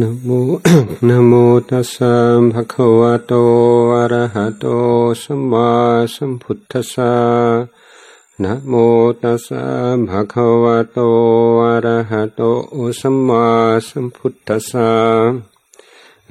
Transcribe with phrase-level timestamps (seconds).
[0.00, 0.28] นะโม
[1.08, 1.32] นะโม
[1.70, 2.14] ตัสสะ
[2.52, 3.32] ภะคะวะโต
[3.94, 4.64] อะระหะโต
[5.22, 5.70] สัมมา
[6.14, 7.14] สัมพุทธัสสะ
[8.42, 8.72] นะโม
[9.22, 9.64] ตัสสะ
[10.08, 10.98] ภะคะวะโต
[11.62, 12.40] อะระหะโต
[13.00, 13.46] สัมมา
[13.88, 14.90] สัมพุทธัสสะ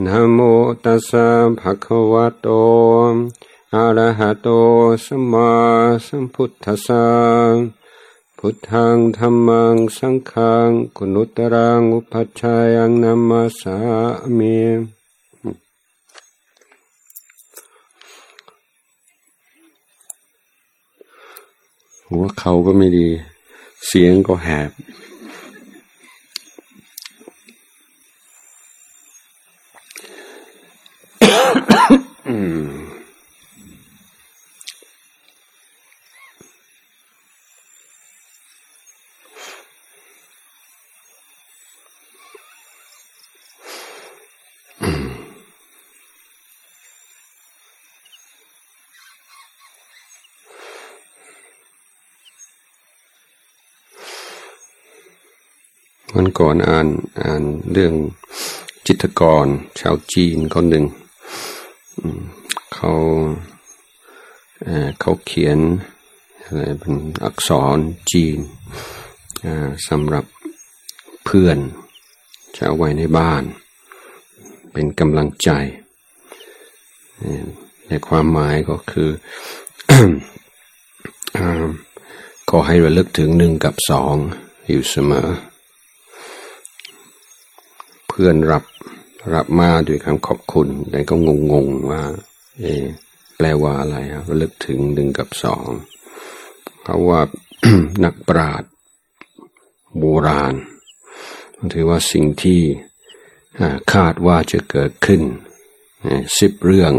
[0.03, 0.39] นะโม
[0.83, 1.27] ตัสสะ
[1.59, 2.47] ภะคะวะโต
[3.75, 4.47] อะระหะโต
[5.05, 5.51] สัมมา
[6.05, 7.82] สัมพุทธัสสะ
[8.45, 13.77] พุทธังธรรมังสังฆังกุณุตรังอุปัชฌายังนามาสา
[14.37, 14.57] มี
[22.07, 23.09] หัวเขาก็ไม่ดี
[23.85, 24.71] เสียงก็แหบ
[32.27, 32.37] อื
[32.69, 32.72] ม
[56.23, 56.87] วันก่อนอ่าน
[57.21, 57.93] อ่านเรื่อง
[58.87, 59.47] จิตรกร
[59.79, 60.85] ชาวจีนคนหนึ่ง
[62.73, 62.91] เขา
[64.99, 65.59] เขาเขียน
[66.43, 67.77] อะไรเป็นอักษร
[68.11, 68.37] จีน
[69.87, 70.25] สำหรับ
[71.25, 71.57] เพื่อน
[72.55, 73.43] จะเอาไว้ในบ้าน
[74.71, 75.49] เป็นกำลังใจ
[77.87, 79.09] ในความหมายก็คือ
[82.49, 84.15] ขอให้ระลึกถึงหนึ่งกับสอง
[84.69, 85.29] อยู่เสมอ
[88.15, 88.63] เพื่อนรับ
[89.33, 92.01] รับมาด้วยคำขอบคุณแต่ก็งงงว่า
[92.59, 92.65] เอ
[93.37, 95.65] แปลว่าอะไรครับลึกถึงหนึ่งกับสอง
[96.83, 97.21] เขาว่า
[98.03, 98.71] นักปราชญ์
[99.97, 100.55] โบราณ
[101.73, 102.61] ถือว่าสิ่งที่
[103.93, 105.21] คาดว่าจะเกิดขึ้น
[106.39, 106.93] สิบเรื่อง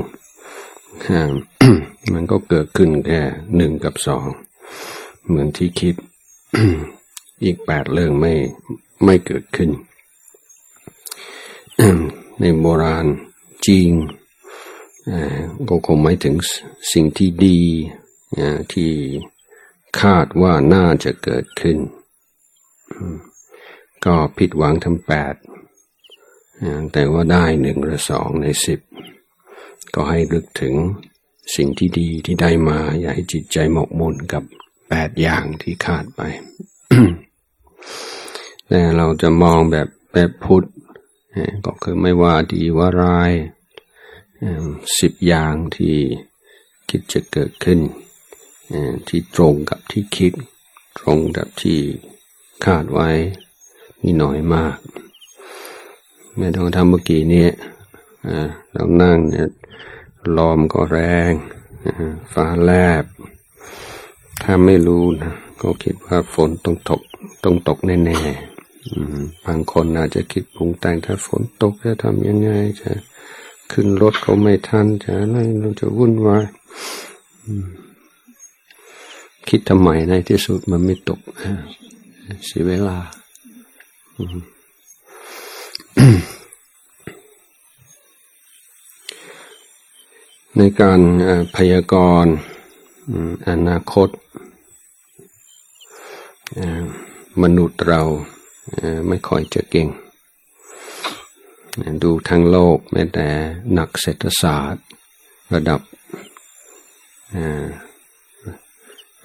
[2.13, 3.23] มันก็เกิดขึ้นแค่
[3.57, 4.27] หนึ่งกับสอง
[5.27, 5.95] เหมือนที่คิด
[7.45, 8.35] อีกแปดเรื่องไม่
[9.05, 9.71] ไม่เกิดขึ้น
[12.41, 13.07] ในโบราณ
[13.67, 13.95] จีน
[15.69, 16.35] ก็คงหมายถึง
[16.93, 17.61] สิ่งที่ดี
[18.73, 18.91] ที่
[20.01, 21.79] คาดว่าน่าจะเกิดขึ้น
[24.05, 25.35] ก็ผิดหวังทั้งแปด
[26.93, 28.81] แต่ว่าได้หนึ่งหรือสองในสิบ
[29.95, 30.75] ก็ให้ลึกถึง
[31.57, 34.43] สิ่งที่ดีที่ได้มา อย่าให้จิตใจหมกมุ่นกับ
[34.89, 36.21] แปดอย่างที่ขาดไป
[38.69, 40.67] แต่เราจะมองแบบแบบพุทธ
[41.65, 43.33] ก็คือไม่ว่าดีว่าร้าย
[45.01, 45.97] สิบอย่างที่
[46.89, 47.81] คิดจะเกิดขึ้น
[49.09, 50.33] ที่ตรงกับที่คิด
[50.99, 51.81] ตรงกับที่
[52.65, 53.11] คาดไว้
[54.03, 54.79] นี่น้อยมาก
[56.37, 57.49] แม่ต้องทำเมื่อกี้นี้
[58.73, 59.49] เรานั่งเนี่ย
[60.37, 60.99] ลมก็แร
[61.31, 61.33] ง
[62.33, 62.71] ฟ้าแล
[63.03, 63.05] บ
[64.43, 67.03] ถ้าไม่รู้นะก็คิดว่าฝนต้องตก
[67.45, 68.54] ต้องตกแน่ๆ
[69.45, 72.51] บางคนอาจจะคิดปรุงแต่งถ้าฝนตกจะทำยังไง
[72.81, 72.91] จะ
[73.73, 76.45] ขึ้นรถเขาไม่ทันจะอะไรเราจะวุ่นวาย
[79.49, 81.21] คิดทำไมในที่สุดมันไม่ตก
[82.47, 82.99] เสียเวลา
[90.57, 91.01] ในการ
[91.57, 92.35] พยากรณ์
[93.49, 94.09] อนาคต
[97.43, 98.03] มนุษย์เรา
[99.09, 99.89] ไม่ค่อยจะเก่ง
[102.03, 103.29] ดูทั้งโลกแม้แต่
[103.79, 104.85] นักเศรษฐศาสตร์
[105.55, 105.81] ระดับ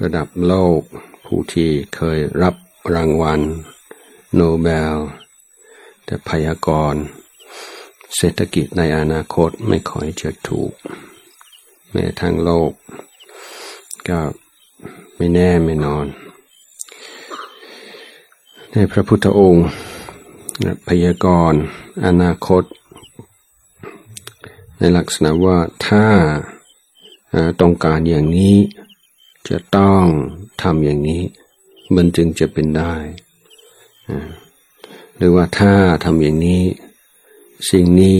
[0.01, 0.81] ระดับโลก
[1.25, 2.55] ผู้ที่เคยรับ
[2.95, 3.41] รางวัล
[4.35, 4.97] โนเบล
[6.05, 7.01] แต่พยากรณ์
[8.17, 10.71] เศรษฐกิจในอนาคตไม่ค่อยจะถูก
[11.91, 12.71] แม้ทั้งโลก
[14.09, 14.19] ก็
[15.17, 16.05] ไม่แน่ไม่นอน
[18.73, 19.67] ในพระพุทธองค์
[20.87, 21.61] พยากรณ์
[22.05, 22.63] อนาคต
[24.77, 25.57] ในลักษณะว่า
[25.87, 26.05] ถ้า
[27.61, 28.57] ต้องการอย่างนี้
[29.49, 30.03] จะต้อง
[30.61, 31.23] ทำอย่างนี้
[31.95, 32.95] มันจึงจะเป็นได้
[35.17, 35.73] หรือว่าถ้า
[36.03, 36.63] ทำอย่างนี้
[37.69, 38.17] สิ่งนี้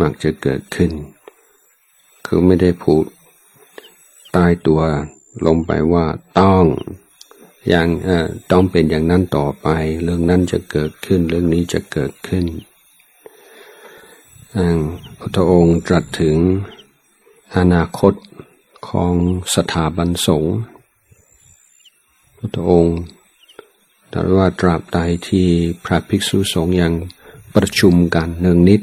[0.00, 0.90] มักจะเกิดขึ้น
[2.26, 3.04] คือไม่ได้พูด
[4.36, 4.80] ตายตัว
[5.46, 6.06] ลงไปว่า
[6.40, 6.64] ต้อง
[7.68, 7.88] อย่าง
[8.50, 9.68] ต้องเป็นอย่างนั้นต่อไป
[10.02, 12.44] เรื่องนั้นจะเกิดขึ้น เรื่องนี้จะเกิดขึ้น
[15.34, 16.36] พระองค์ตรัสถึง
[17.56, 18.14] อนาคต
[18.88, 19.14] ของ
[19.54, 20.56] สถาบันสงฆ์
[22.54, 22.96] พระองค์
[24.12, 24.98] ตรัสว่าตราบใด
[25.28, 25.48] ที่
[25.84, 26.92] พระภิกษุสงฆ์ยัง
[27.54, 28.82] ปประชุมกันเนืองนิด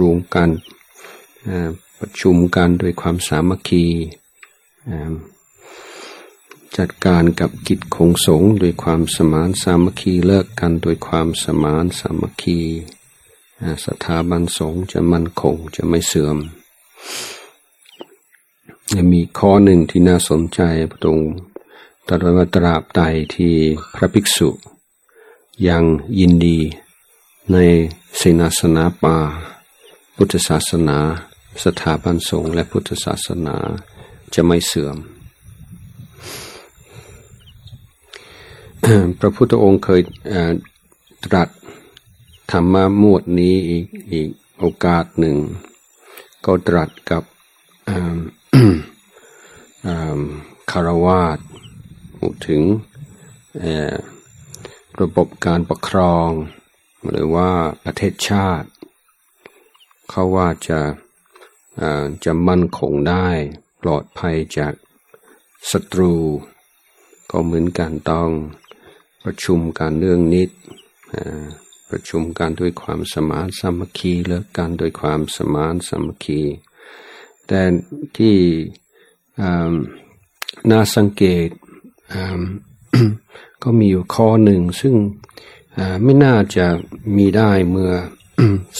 [0.00, 0.48] รวมกัน
[2.00, 3.84] ประชุมกันโดยความสามัคคี
[6.78, 12.60] จัดการกับกิจของสงฆ์โดยความสมานสามัคคีเลิกกันโดยความสมานสามัคคี
[13.84, 16.36] สถาบันสงฆ์จะมั่นคงจะไม่เสื่อม
[19.12, 20.60] มีข้อหนึ่งที่น่าสนใจ
[21.04, 21.20] ตรง
[22.06, 23.02] ตรัสว่าตราบใด
[23.34, 23.54] ที่
[23.94, 24.48] พระภิกษุ
[25.68, 25.84] ยัง
[26.18, 26.58] ยินดี
[27.52, 27.56] ใน
[28.16, 29.16] เสนาสนะป่า
[30.16, 30.98] พุทธศาสนา
[31.64, 33.56] สถาบันสงฆ์และพุทธศาสนา
[34.34, 34.96] จะไม่เสื่อม
[39.18, 40.00] พระพุทธองค์เคย
[41.24, 41.48] ตรัส
[42.50, 44.28] ธรรมะมวดนี้อีกอีก
[44.58, 45.36] โอกาสหนึ่ง
[46.44, 47.22] ก็ตรัสกับ
[50.70, 51.38] คารวาส
[52.18, 52.62] พูดถึง
[55.00, 56.30] ระบบการปกครอง
[57.10, 57.50] หรือว่า
[57.84, 58.68] ประเทศชาติ
[60.10, 60.80] เขาว่าจะ
[62.24, 63.28] จะมั่นคงได้
[63.82, 64.72] ปลอดภัยจาก
[65.70, 66.14] ศัตรู
[67.30, 68.30] ก็เหมือนกันต้อง
[69.24, 70.50] ประชุมการเรื่องนิด
[71.90, 76.42] ประชุมกันด้วยความสมานสามัคคีเลิกกันด้วยความสมานสามัคคี
[77.46, 77.60] แต่
[78.16, 78.36] ที่
[80.70, 81.48] น่าสังเกต
[83.62, 84.94] ก็มีอยู่ข้อหนึ่ง ซึ่ง
[86.02, 86.66] ไม่น่าจะ
[87.16, 87.92] มีได้เมื่อ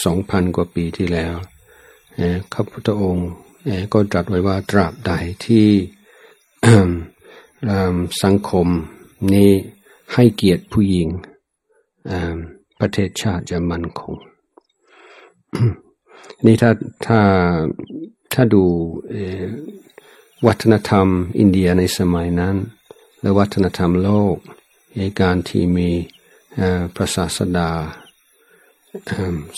[0.04, 1.34] สองพันกว่าปีที่แล้ว
[2.52, 3.30] พระพุทธองค์
[3.92, 5.12] ก็ตรัสไว้ว่าตราบใด
[5.44, 5.68] ที่
[8.22, 8.66] สังคม
[9.34, 9.52] นี้
[10.14, 11.08] ให้เกียรติผู้หญิง
[12.80, 14.16] ประเทศชาติจะมั่นคง
[16.46, 16.70] นี่ถ้า
[17.06, 17.20] ถ้า
[18.32, 18.64] ถ้าดู
[20.46, 21.06] วัฒนธรรม
[21.38, 22.56] อินเดียในสมัยนั้น
[23.20, 24.36] และวัฒนธรรมโลก
[24.98, 25.90] ในการที่มี
[26.94, 27.70] พระศาสดา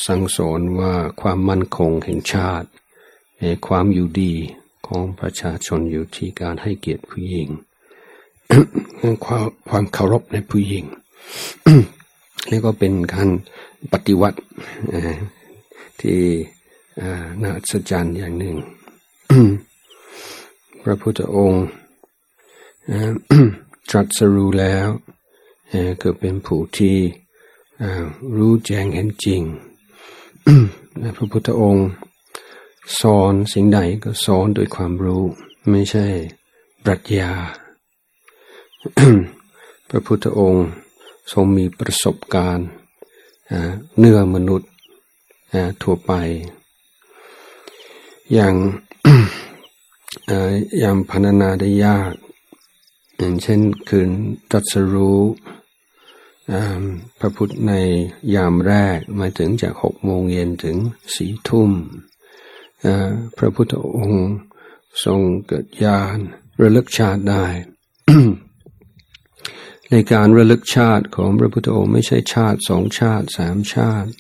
[0.07, 2.69] สั่งสอนว่าความมั่นคงแห่งชาติ
[3.67, 4.35] ความอยู่ดี
[4.87, 7.49] ของประชาชนอยู่ที่การให้เกียรติผู้หญิง
[9.25, 10.85] ความความเคารพในผู้หญิง
[12.51, 13.29] นี่ก็เป็นการ
[13.93, 14.39] ปฏิวัติ
[16.01, 16.19] ที่
[17.43, 18.57] น่าอัศจรรย์อย่างหนึ่ง
[20.83, 21.67] พระพุทธองค์
[23.91, 24.89] ตรัสรู้แล้ว
[26.03, 26.97] ก็เป็นผู้ที่
[28.37, 29.43] รู้แจ้งเห็นจริง
[31.17, 31.89] พระพุทธองค์
[33.01, 35.25] สอนสิ่งใดก็สอนโดยความรู้
[35.71, 36.07] ไม่ใช่
[36.85, 37.33] ปรัชญา
[39.89, 40.67] พระพุทธองค์
[41.33, 42.69] ทรงมีประสบการณ์
[43.99, 44.71] เนื้อมนุษย์
[45.83, 46.13] ทั่วไป
[48.33, 48.55] อย่าง
[50.81, 52.13] อย่างพันนาได้ยาก
[53.19, 54.11] อย่างเช่นคืน
[54.51, 55.21] ตัสรู้
[57.19, 57.73] พระพุทธใน
[58.35, 60.77] ยามแรกมาถึงจากหกโมงเย็นถึง
[61.15, 61.71] สี่ทุ่ม
[63.37, 64.25] พระพุทธองค์
[65.05, 66.17] ทรงเกิดญาณ
[66.61, 67.45] ระลึกชาติได้
[69.95, 74.11] ในการระลึกชาติของพระพุทธองค์ไม่ใช่ชาติสองชาติสามชาติ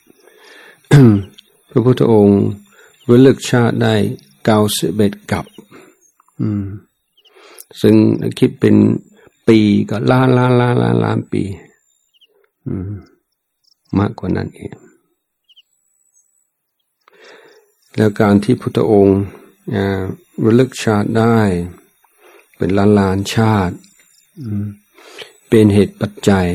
[1.70, 2.40] พระพุทธองค์
[3.10, 3.94] ระลึกชาติได้
[4.44, 5.46] เก้าสิบเอ็ดกับ
[7.80, 7.94] ซึ่ง
[8.38, 8.76] คิดเป็น
[9.48, 9.58] ปี
[9.90, 11.42] ก็ล้านล้านล้านล้านล้านปี
[13.98, 14.72] มากกว่านั้นเอง
[17.96, 19.20] แล้วการที่พุทธองค์
[20.44, 21.38] ระลึกชาติได้
[22.56, 23.76] เป็นล้านล้านชาติ
[25.54, 26.50] เป็นเหตุปัจจัย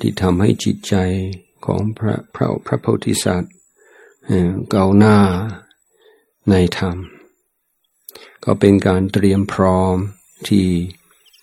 [0.00, 0.94] ที่ทำให้จิตใจ
[1.66, 3.54] ของพระพระพระโพธิสัตว์
[4.70, 5.18] เก่าหน้า
[6.50, 6.96] ในธรรม
[8.44, 9.96] ก็เป็นการเตรียมพร้อม
[10.48, 10.66] ที่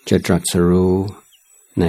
[0.09, 0.95] จะตรัสรู้
[1.79, 1.85] ใน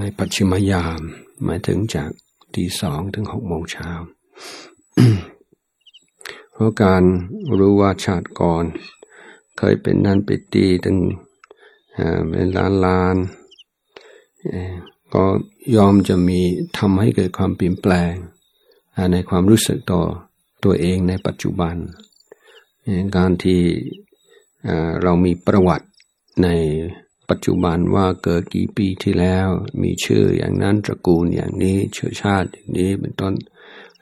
[0.00, 1.00] ในปัจฉิมยาม
[1.44, 2.10] หมายถึงจาก
[2.54, 3.90] ตีสองถึงหกโมงเช้า
[6.52, 7.02] เพราะการ
[7.58, 8.64] รู้ว่าชาติก่อน
[9.58, 10.98] เคยเป็นนั้นไปตีถึง
[12.30, 13.16] เป็นล้านล้าน
[15.14, 15.24] ก็
[15.76, 16.40] ยอมจะมี
[16.78, 18.12] ทำให้เกิดความเปลี่ยนแปลง
[19.12, 20.02] ในความรู้สึกต่อ
[20.64, 21.76] ตัวเองในปัจจุบัน
[23.16, 23.62] การที่
[25.02, 25.86] เรามีประวัติ
[26.42, 26.48] ใน
[27.30, 29.48] ปัจจุบันว่าเกิดกี่ปีที่แล้ว
[29.82, 33.34] มีชื่ออย่างนั้นตระกูลอย่างนี้เชื้อชาติอย่างนี้เป็นต้น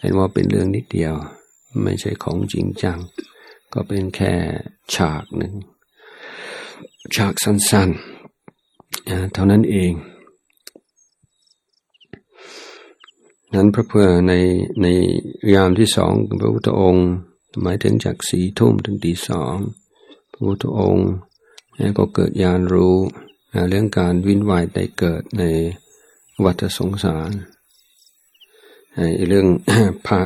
[0.01, 1.15] เห็นว่าเป็นเรื่องนิดเดียว
[1.83, 2.99] ไม่ใช่ของจริงจัง
[3.73, 4.35] ก็เป็นแค่
[4.95, 5.55] ฉากหนึ่ง
[7.17, 9.93] ฉากสั้นๆเท่านั้นเอง
[13.55, 14.33] นั้นพระเพื่อใน
[14.83, 14.87] ใน
[15.55, 17.09] ยามที่สองพระพุทธองค์
[17.63, 19.55] หมายถึงจากสี่ทุ่มถึงตีสอง
[20.33, 21.09] พระพุทธองค์
[21.99, 22.97] ก็เกิดญาณรู้
[23.69, 25.43] เรื่องการวินวายได้เกิดใน
[26.45, 27.31] วัฏสงสาร
[29.29, 29.47] เรื่อง
[30.07, 30.21] พระ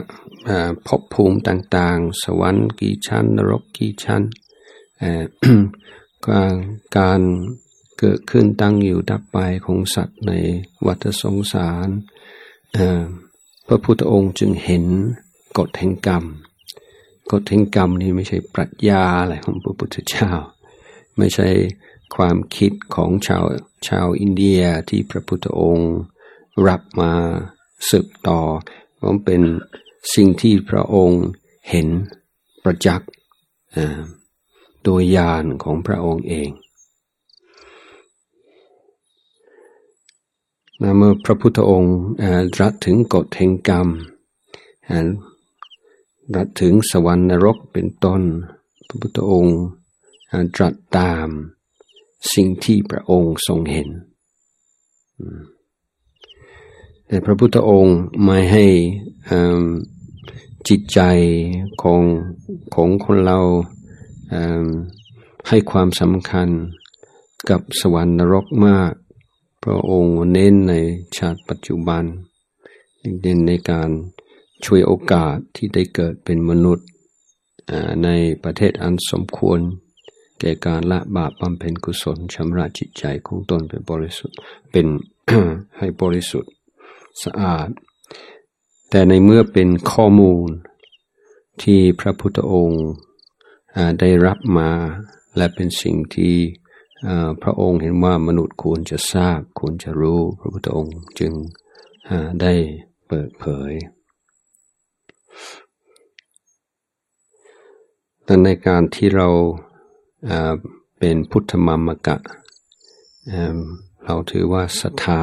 [0.86, 4.22] ภพภูมิต่าง ๆ สวรรค์กี่ชั้น นรกกี่ชั้น
[6.26, 6.54] การ
[6.98, 7.20] การ
[7.98, 10.32] เกิดขึ้นตั้งอยู่ดับไปของสัตว์ใน
[10.86, 11.88] วัฏสงสาร
[13.66, 14.84] พระพุทธองค์จึงเห็น
[15.58, 16.24] กฎแห่งกรรม
[17.32, 20.30] กฎแห่งกรรมนี่ไม่ใช่ปรัชญาอะไรของพระพุทธเจ้า
[21.18, 21.48] ไม่ใช่
[22.16, 23.44] ความคิดของชาว
[23.88, 25.94] ชาวอินเดียที่พระพุทธองค์
[26.68, 27.12] รับมา
[27.90, 28.40] สืบต่อ
[29.02, 29.42] มันเป็น
[30.14, 31.24] สิ่งที่พระองค์
[31.70, 31.88] เห็น
[32.64, 33.10] ประจักษ์
[34.90, 36.50] โดยญาณของพระองค์เอง
[40.82, 41.96] นเมื่อพระพุทธองค์
[42.60, 43.88] รัสถึงกฎแห่งกรรม
[46.34, 48.22] รัสถึงสวรรค์นรกเป็นต้น
[48.86, 49.58] พระพุทธองค์
[50.56, 51.28] ตรัสตาม
[52.32, 53.88] สิ่งที่พระองค์ทรงเห็น
[57.06, 58.66] แต่พระพุทธองค์ไม่ให้
[60.68, 61.00] จิตใจ
[61.82, 62.02] ของ
[62.74, 63.40] ของคนเรา
[65.48, 66.48] ให้ความสำคัญ
[67.50, 68.92] กับสวรรค์นรกมาก
[69.62, 70.74] พระองค์เน้นใน
[71.16, 72.04] ชาติปัจจุบัน
[73.22, 73.90] เน้นในการ
[74.64, 76.86] ช่วยโอกาสที่ได้เกิดเป็นมนุษย์
[78.04, 78.08] ใน
[78.44, 79.60] ประเทศอันสมควร
[80.40, 84.36] แก่การละบาปบำเพ็ญกุศลชำระจิตใจของตนเป็นบริสุทธิ์
[84.70, 84.86] เป็น
[85.78, 86.52] ให้บริสุทธิ์
[87.24, 87.68] สะอาด
[88.90, 90.48] แต่ในเมื่อเป็นข้อมูล
[91.62, 92.84] ที่พระพุทธองค์
[94.00, 94.70] ได้รับมา
[95.36, 96.34] และเป็นสิ่งที่
[97.42, 101.32] พระองค์เห็นว่ามนุษย์ควรจะทราบควรจะรู้ พระพุทธองค์จึง
[102.42, 102.54] ได้
[103.08, 103.72] เปิดเผย
[108.24, 109.28] แต่ในการที่เรา
[110.98, 112.16] เป็นพุทธมามกะ
[114.04, 115.22] เราถือว่าศรัทธา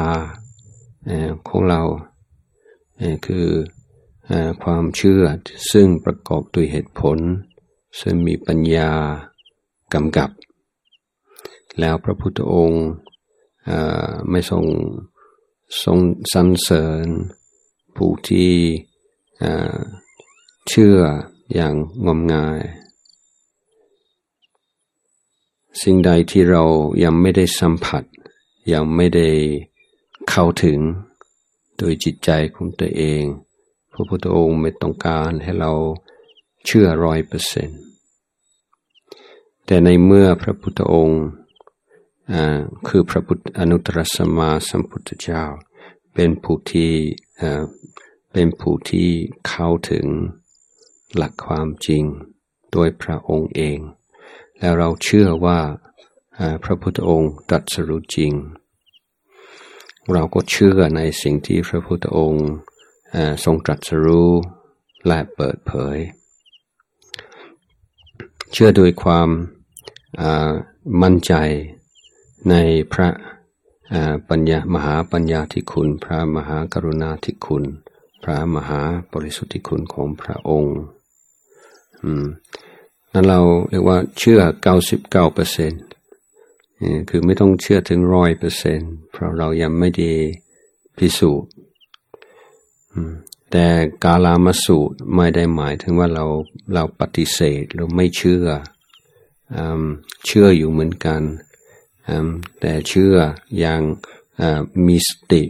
[1.47, 1.81] ของเรา
[3.25, 3.47] คือ
[4.63, 5.23] ความเชื่อ
[5.71, 7.17] ซึ่งประกอบด้วยเหตุผล
[7.99, 8.91] ซึ่งมีปัญญา
[9.93, 10.29] กำกับ
[11.79, 12.85] แล้วพระพุทธองค์
[14.29, 14.65] ไม่ทรง
[15.83, 15.97] ทรง
[16.33, 17.07] สรรเสริญ
[17.95, 18.53] ผู้ที่
[20.69, 20.97] เชื่อ
[21.53, 21.73] อย่าง
[22.05, 22.61] งมงาย
[25.81, 26.63] สิ่งใดที่เรา
[27.03, 28.03] ยังไม่ได้สัมผัส
[28.73, 29.27] ยังไม่ได้
[30.29, 30.79] เข้าถึง
[31.77, 33.23] โดยจิตใจของตัวเอง
[33.93, 35.71] พระพุทธองค์ไม่ต้องการให้เรา
[36.65, 37.81] เชื่อร้อยเปอร์เซ็นต์
[39.65, 41.23] แต่ในเมื่อพระพุทธองค์
[42.87, 45.43] คือพระพุทธอนุตตรสมาสัมพุทธเจ้า
[46.13, 46.93] เป็นผู้ที่
[48.31, 49.09] เป็นผู้ที่
[49.47, 50.05] เข้าถึง
[51.15, 52.03] หลักความจริง
[52.71, 53.79] โดยพระองค์เอง
[54.59, 55.59] แล้วเราเชื่อว่า
[56.63, 58.33] พระพุทธองค์ตรัสรู้จริง
[60.13, 62.47] เราก็เชื่อในสิ่งที่พระพุทธองค์
[63.43, 64.31] ทรงตรัสรู้
[65.07, 65.97] และเปิดเผย
[68.51, 69.29] เชื่อโดยความ
[71.01, 71.33] มั่นใจ
[72.49, 72.55] ใน
[72.93, 73.09] พระ
[74.29, 77.63] ปัญญามหาปัญญาธิคุณ พระมหากรุณาธิคุณ
[78.23, 78.81] พระมหา
[79.13, 80.77] บริสุทธิคุณของพระองค์
[83.13, 85.83] นั้นเราเรียกว่าเชื่อเก้าสิบเก้าเปอร์เซ็นต์
[87.09, 90.09] คือไม่ต้องเชื่อถึงร้อยเปอร์เซ็นต์เพราะเรายังไม่ได้
[90.97, 91.49] พิสูจน์
[93.51, 93.65] แต่
[94.03, 96.25] กาลามาสูตรไม่ได้หมายถึงว่าเรา
[96.73, 98.45] เราปฏิเสธหรือไม่เชื่อ
[100.25, 101.21] เชื่ออยู่เหมือนกัน
[102.59, 103.15] แต่เชื่อ
[103.59, 103.81] อย่าง
[104.85, 105.43] มีสติ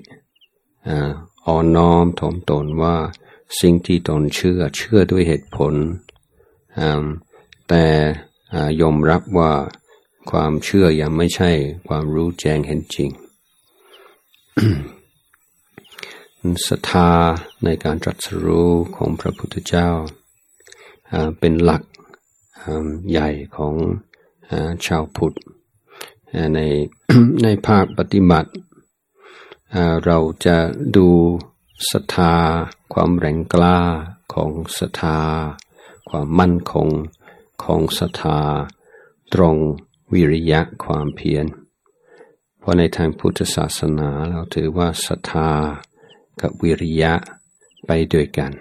[1.45, 2.95] อ่อนน้อมถ่อมตนว่า
[3.59, 5.73] สิ่งที่ตนเชื่อเชื่อด้วยเหตุผล
[7.69, 7.85] แต่
[8.81, 9.51] ยอมรับว่า
[10.31, 11.51] ความเชื่อยังไม่ใช่
[11.87, 13.09] ความรู้แจ้งเห็นจริง
[16.67, 17.11] ศรัทธา
[17.63, 19.89] ในการตรัสรู้ของพระพุทธเจ้า
[21.39, 21.83] เป็นหลัก
[23.09, 23.75] ใหญ่ของ
[24.85, 25.35] ชาวพุทธ
[26.55, 26.59] ใน
[27.43, 28.51] ในภาคปฏิบัติ
[30.05, 30.57] เราจะ
[30.95, 31.09] ดู
[31.91, 32.35] ศรัทธา
[32.93, 33.79] ความแรงกล้า
[34.33, 35.19] ของศรัทธา
[36.09, 36.89] ความมั่นคง
[37.63, 38.39] ของศรัทธา
[39.33, 39.55] ตรง
[40.13, 41.45] วิริยะความเพียร
[42.59, 45.49] เพราะในทางพุทธศาสนาเราถือว่าศรัทธา
[46.41, 47.13] กับวิริยะ
[47.85, 48.51] ไปด้วยกัน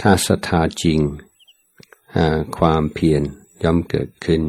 [0.00, 1.00] ถ้าศรัทธาจริง
[2.58, 3.22] ความเพียร
[3.62, 4.42] ย่อมเกิดขึ้น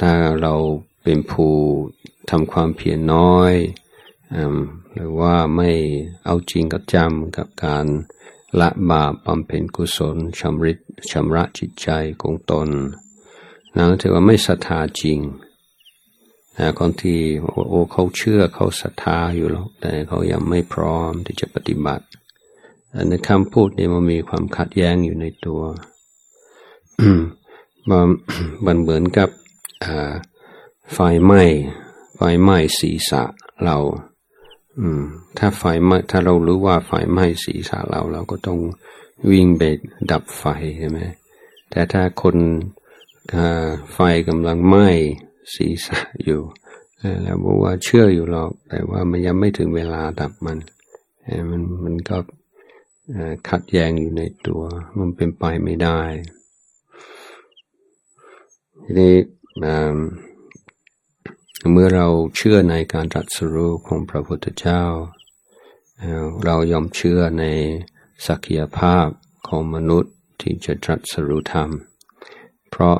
[0.00, 0.54] ถ้าเรา
[1.02, 1.54] เป็นผู้
[2.30, 3.54] ทำความเพียรน้อย
[4.94, 5.70] หรือว่าไม่
[6.24, 7.86] เอาจริงกับจำกับการ
[8.60, 10.78] ละบาปบำเพ็ญกุศลชำริด
[11.10, 11.88] ชำระจิตใจ
[12.22, 12.68] ของตน
[13.76, 15.18] นั้นถือว่าไม่ศรัทธาจริง
[16.78, 17.20] คนที่
[17.68, 22.04] โอ้เขาเชื่อเขาศรัทธาอยู่หรอกแต่เขายังไม่พร้อมที่จะปฏิบัติ
[23.08, 25.60] ในคำพูดนี้มันมีความขัดแย้งอยู่ในตัว
[28.66, 29.28] มันเหมือนกับ
[30.92, 31.42] ไฟไหม้
[32.16, 33.22] ไฟไหม้ศีรษะ
[33.64, 33.78] เรา
[35.38, 38.58] ถ้าไฟไหม้ถ้าเรารู้ว่าไฟไหม้ศีรษะเรา เราก็ต้อง
[39.30, 39.62] วิ่งไป
[40.10, 40.44] ดับไฟ
[40.78, 40.98] ใช่ไหม
[41.70, 42.36] แต่ถ้าคน
[43.94, 43.98] ไฟ
[44.28, 44.88] กำลังไหม้
[45.54, 46.40] ศีรษะอยู่
[47.22, 50.58] แล้วบอกว่าเชื่ออยู่หรอก แต่ว่ามันยังไม่ถึงเวลาดับมัน
[51.50, 52.16] มันมันก็
[53.48, 54.62] ขัดแย้งอยู่ในตัว
[54.98, 56.00] มันเป็นไปไม่ได้
[58.82, 59.14] ทีนี้
[61.72, 64.82] เมื่อเราเชื่อในการตรัสรู้ของพระพุทธเจ้า
[66.44, 67.44] เรายอมเชื่อใน
[68.26, 69.06] ศักยภาพ
[69.48, 71.70] ของมนุษย์ที่จะตรัสรู้ธรรม
[72.70, 72.96] เพราะ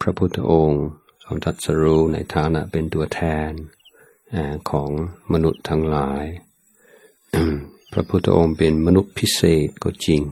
[0.00, 0.84] พระพุทธองค์
[1.28, 3.50] ทรงตรัสรู้ในฐานะเป็นตัวแทน
[4.70, 4.90] ของ
[5.32, 6.24] มนุษย์ทั้งหลาย
[7.92, 10.22] พระพุทธองค์เป็นมนุษย์พิเศษก็จริง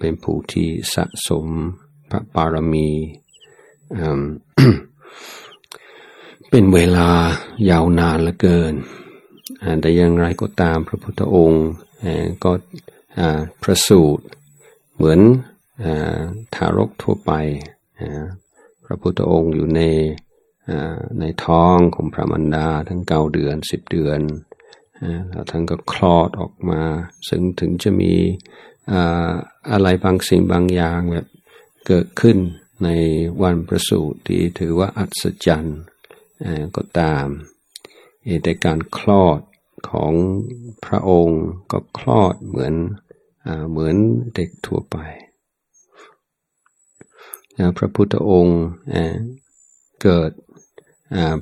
[0.00, 1.46] เป็นผู้ที่สะสม
[2.10, 2.90] พระบารมี
[6.50, 7.10] เป็นเวลา
[7.70, 8.74] ยาวนานเหลือเกิน
[9.80, 11.66] แต่อย่างไรก็ตามพระพุทธองค์
[12.44, 12.52] ก็
[13.62, 14.24] ประสูติ
[14.94, 15.20] เหมือน
[16.54, 17.32] ทารกทั่วไป
[18.90, 19.80] ระพุทธองค์อยู่ใน
[21.20, 24.20] ในท้องของพระมารดา ทั้งเก้าเดือนสิบเดือน
[25.30, 26.82] แล้วท่านก็คลอดออกมา
[27.28, 28.14] ซึ่งถึงจะมี
[29.70, 31.26] อะไรบางสิ่งบางอย่างแบบ
[31.86, 32.38] เกิดขึ้น
[32.84, 32.88] ใน
[33.42, 35.80] วันประสูติที่ถือว่าอัศจรรย์
[36.76, 37.26] ก็ตาม
[38.42, 39.40] แต่การคลอด
[39.90, 40.12] ของ
[40.84, 41.42] พระองค์
[41.72, 42.74] ก็คลอดเหมือน
[43.70, 43.96] เหมือน
[44.34, 44.96] เด็กทั่วไป
[47.78, 48.60] พระพุทธองค์
[50.02, 50.30] เกิด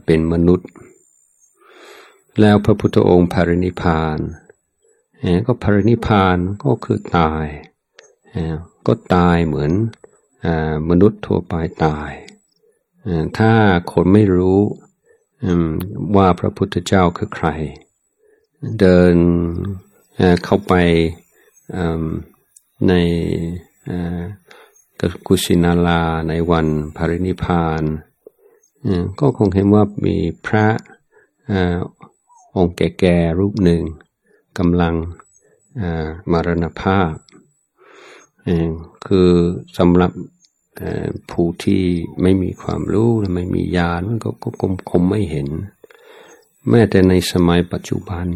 [0.04, 0.68] เป็นมนุษย์
[2.40, 4.18] แล้วพระพุทธองค์ภรินิพาน
[5.46, 7.46] ก็ภรินิพานก็คือตาย
[8.86, 9.72] ก็ตายเหมือน
[10.88, 11.54] มนุษย์ทั่วไป
[11.86, 12.10] ตาย
[13.38, 13.52] ถ้า
[13.92, 14.60] คนไม่รู้
[16.16, 17.48] ว่าพระพุทธเจ้าคือใคร
[18.80, 19.14] เดิน
[20.44, 20.74] เข้าไป
[22.88, 22.92] ใน
[25.26, 27.82] กุสินาลาในวันภรินิพาน
[29.20, 30.66] ก็คงเห็นว่ามีพระ
[32.56, 33.82] องค์แก่ๆรูปหนึ่ง
[34.58, 34.94] กำลัง
[36.32, 37.12] มรณภาพ
[39.06, 39.30] คือ
[39.78, 40.12] สำหรับ
[41.30, 41.84] ผู้ที่
[42.22, 44.30] ไม่มีความรู้และไม่มีญาณมันก็
[44.60, 45.48] คงคงไม่เห็น
[46.68, 48.26] แม้แต่ในสมัยปัจจุบัน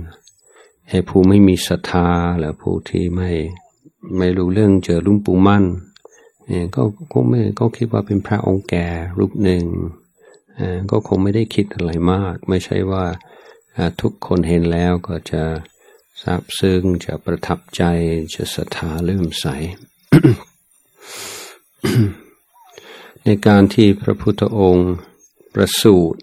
[0.90, 3.31] ให้ผู้ไม่มีศรัทธาหรือผู้ที่ไม่
[4.18, 5.64] ไม่รู้เรื่องเจอลุงปูมั่น
[6.74, 8.87] ก็ก็ไม่ก็คิดว่าเป็นพระองค์แก่
[9.18, 9.64] รูปหนึ่ง
[10.90, 13.05] ก็คงไม่ได้คิดอะไรมาก ไม่ใช่ว่า
[14.00, 15.42] ทุกคนเห็นแล้วก็จะ
[16.22, 17.83] ซาบซึ้งจะประทับใจ
[18.35, 19.46] จะศรัทธาเลื่อมใส
[23.24, 24.92] ในการที่พระพุทธองค์
[25.55, 26.20] ประสูติ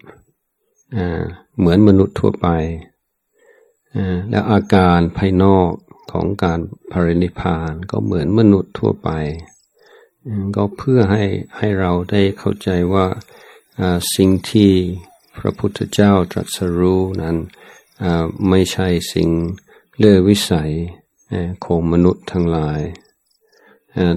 [1.57, 2.47] เหมือนมนุษย์ทั่วไป
[4.29, 5.71] แล้วอาการภายนอก
[6.11, 6.59] ของการ
[6.91, 9.09] ภรินิพานก็เหมือนมนุษย์ทั่วไป
[10.55, 11.23] ก็เพื่อให้
[11.57, 13.05] ให้เราได้เข้าใจว่า
[14.15, 14.71] สิ่งที่
[15.37, 17.37] พระพุทธเจ้าตรัสรู้นั้น
[18.49, 19.29] ไม่ใช่สิ่ง
[19.97, 20.71] เลื่อวิสัย
[21.65, 22.81] ของมนุษย์ทั้งหลาย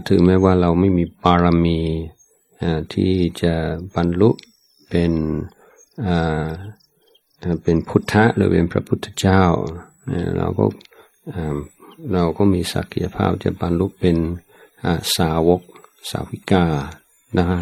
[0.08, 1.80] ถึงแม้ว่าเราไม่มีบารมี
[2.92, 3.12] ที่
[3.42, 3.54] จะ
[3.94, 4.30] บรรลุ
[4.88, 5.12] เป็น
[7.62, 9.42] เป็นพุทธะหรือเป็นพระพุทธเจ้า
[10.38, 10.64] เราก็
[12.12, 14.16] เราก็มีศักยภาพจะบรรลุเป็น
[15.16, 15.62] สาวก
[16.10, 16.66] สาวิกา
[17.38, 17.56] ได้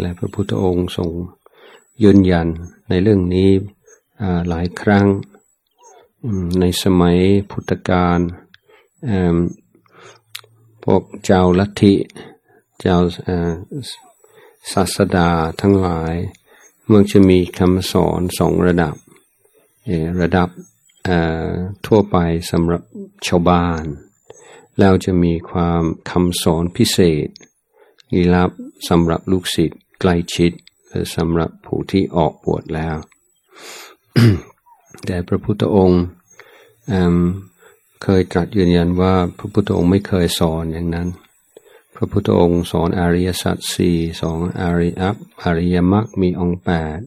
[0.00, 1.10] และพระพุทธองค์ทรง
[2.02, 2.48] ยืนยัน
[2.88, 3.50] ในเรื่องนี้
[4.48, 5.06] หลายครั้ง
[6.60, 7.18] ในสมัย
[7.50, 8.18] พุทธกาล
[10.84, 11.94] พวกเจ้าลัทธิ
[12.80, 12.96] เจ้า
[14.72, 16.14] ศาสดาทั้งหลาย
[16.92, 18.94] มันจะมีคำสอนสองระดับ
[20.20, 20.48] ระดับ
[21.86, 22.16] ทั่วไป
[22.50, 22.82] สำหรับ
[23.26, 23.84] ชาวบ้าน
[24.78, 27.28] แล้วจะมีความคำสอนพิเศษ
[28.12, 28.50] ลี้ลับ
[28.88, 30.52] สำหรับลูกศิษย์ใกล้ชิด
[30.88, 32.96] หรือสำหรับผู้ที่ออกบวชแล้ว
[35.06, 36.02] แต่พระพุทธองค์
[38.02, 41.08] เคยตรัสยืนยันว่าพระพุทธองค์ไม่เคยสอนอย่างนั้น
[41.94, 44.92] พระพุทธองค์สอนอริยสัจสี่สองอริย
[45.42, 46.98] อริยมรรคมีองค์แปด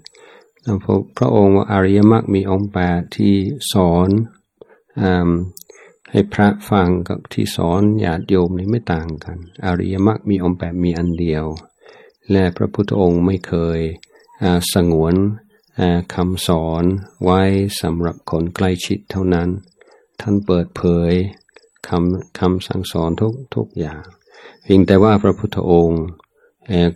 [0.84, 3.36] พระพระองค์ว่าอริยมรรคมีองค์แปดที่
[3.74, 4.10] สอน
[5.02, 5.04] อ
[6.12, 11.46] ให้พระฟังกับที่สอนญาติโยมนี่ไม่ต่างกัน อริยมรรคมีองค์แปดมีอันเดียว
[12.32, 13.80] และพระพุทธองค์ไม่เคย
[14.74, 15.16] สงวน
[16.16, 16.84] คำสอน
[17.24, 17.42] ไว้
[17.82, 19.50] สำหรับคนใกล้ชิดเท่านั้น
[20.22, 21.12] ท่านเปิดเผย
[21.88, 24.04] คำคำสั่งสอนทุกทุกอย่าง
[24.64, 26.04] เพียงแต่ว่าพระพุทธองค์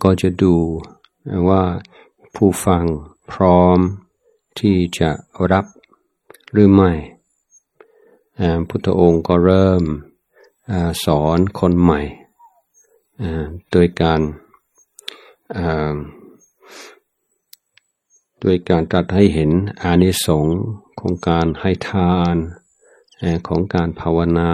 [0.02, 0.56] ก็จะดู
[1.48, 1.62] ว่า
[2.36, 2.84] ผู้ฟัง
[3.32, 3.78] พร้อม
[4.60, 5.10] ที่จะ
[5.52, 5.66] รับ
[6.52, 6.92] หรือไม่
[8.68, 9.82] พุทธองค์ก็เริ่ม
[10.70, 10.72] อ
[11.04, 12.00] สอนคนใหม่
[13.70, 14.20] โดยการ
[18.42, 19.50] โดยการตรัสให้เห็น
[19.82, 20.58] อานิสงส์
[21.00, 22.36] ของการให้ทาน
[23.48, 24.52] ของการภาวนา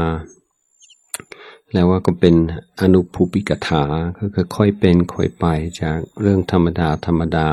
[1.72, 2.34] แล้วว่าก็เป็น
[2.80, 3.84] อนุภูปิกถา
[4.18, 5.44] ก็คือค่อยเป็นค่อยไป
[5.80, 7.48] จากเรื่องธรรมดาธรรมดา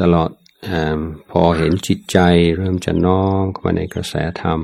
[0.00, 0.30] ตลอด
[1.30, 2.18] พอเห็นจิตใจ
[2.56, 4.60] เริ่มจะน้อมเข้ามาในกระแสธรรม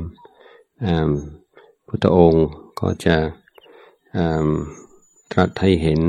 [1.87, 2.47] พุทธองค์
[2.81, 3.17] ก็จะ
[5.33, 6.01] ตรัสให้เห็น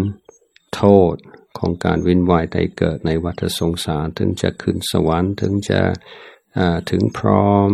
[0.75, 1.15] โทษ
[1.57, 5.81] ของการวินวายใดเกิดในวัฏสงสาร ถึงจะขึ้นสวรรค์ ถึงจะ
[6.89, 7.69] ถึงพร้อม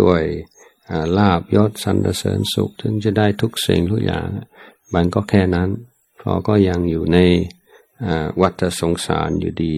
[0.00, 0.22] ด้วย
[1.18, 4.28] ลาบยศสรรเสริญสุข ถึงจะได้ทุกสิ่งทุกอย่าง
[4.94, 5.68] มันก็แค่นั้น
[6.16, 7.18] เพราะก็ยังอยู่ใน
[8.40, 9.76] วัฏสงสารอยู่ดี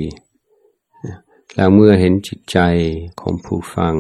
[1.55, 2.59] แล้วเมื่อเห็นจิตใจ
[3.21, 3.95] ของผู้ฟัง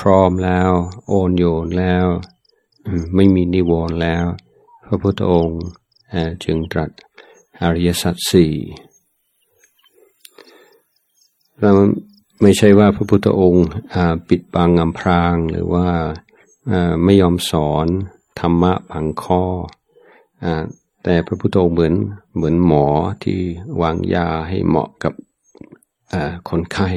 [0.00, 0.70] พร้อมแล้ว
[1.06, 2.06] โอนโยนแล้ว
[3.14, 4.24] ไม่มีนิวรณ์แล้ว
[4.86, 5.62] พระพุทธองค์
[6.44, 6.90] จึงตรัส
[7.62, 8.54] อริยสัจสี่
[11.60, 11.72] เรา
[12.42, 13.66] ไม่ใช่ว่าพระพุทธองค์
[14.28, 15.88] ปิดบังอำพรางหรือว่า
[17.04, 17.86] ไม่ยอมสอน
[18.40, 19.44] ธรรมะบางข้อ
[21.04, 21.94] แต่พระพุทธองค์เหมือน
[22.34, 22.86] เหมือนหมอ
[23.22, 23.38] ที่
[23.80, 25.12] วางยาให้เหมาะกับ
[26.48, 26.88] คนไข้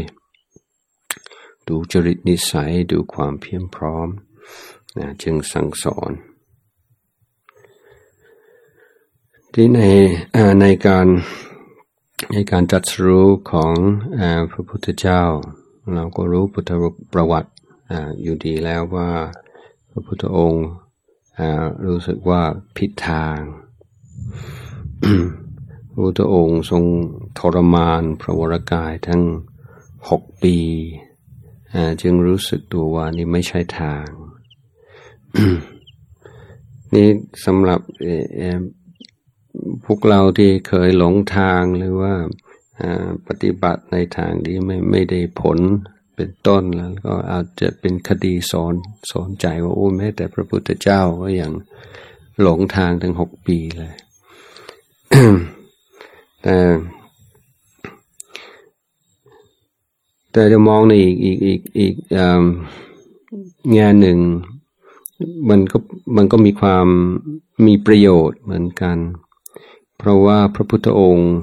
[1.67, 4.07] ดูจริตนิสัยดูความเพียรพร้อม
[5.23, 6.11] จึงสั่งสอน
[9.53, 9.79] ที่ใน
[10.61, 11.07] ในการ
[12.31, 13.73] ในการจัดรู้ของ
[14.19, 14.21] อ
[14.51, 15.23] พระพุทธเจ้า
[15.93, 16.71] เราก็รู้พุทธ
[17.13, 17.51] ประวัติ
[17.91, 19.11] ออยู่ดีแล้วว่า
[19.89, 20.67] พระพุทธองค์
[21.85, 22.41] รู้สึกว่า
[22.77, 23.39] ผิดทาง
[25.93, 26.83] พระพุทธองค์ทรง
[27.39, 29.21] ทรมานพระวรกายทั้ง
[30.09, 30.57] หกปี
[32.01, 34.07] จึงรู้สึกตัวว่านี่ไม่ใช่ทาง
[36.95, 37.09] นี่
[37.45, 37.81] สำหรับ
[39.85, 42.13] พวกเราที่เคยหลงทางหรือว่า
[43.27, 45.59] ปฏิบัติในทางที่ไม่ไม่ได้ผล
[46.15, 48.73] เป็นต้นแล้วก็อาจจะเป็นคดีสอน
[49.11, 51.51] สอนใจว่าโอ้แม้แต่พระพุทธเจ้าก็ยัง
[52.41, 53.93] หลงทางถึงหกปีเลย
[56.43, 56.57] แต่
[60.31, 61.93] แต่จะมองในอีกอีกอีกอีก
[63.71, 64.19] แง่หนึ่ง
[65.49, 65.77] มันก็
[66.15, 66.87] มันก็มีความ
[67.65, 68.97] มีประโยชน์เหมือนกัน
[69.97, 71.33] เพราะว่าพระพุทธองค์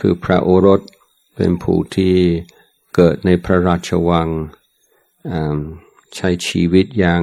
[0.00, 0.80] คือพระโอรส
[1.36, 2.16] เป็นผู้ที่
[2.94, 4.28] เกิดในพระราชวัง
[6.16, 7.22] ใช้ชีวิตอย่าง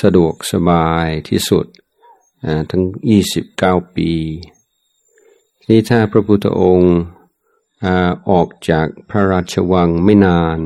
[0.00, 1.66] สะดวกสบายที่สุด
[2.70, 2.84] ทั้ง
[3.40, 4.12] 29 ปี
[5.70, 6.94] นี่ถ้าพระพุทธองค์
[8.30, 10.58] ออกจากพระราชวังไม่นาน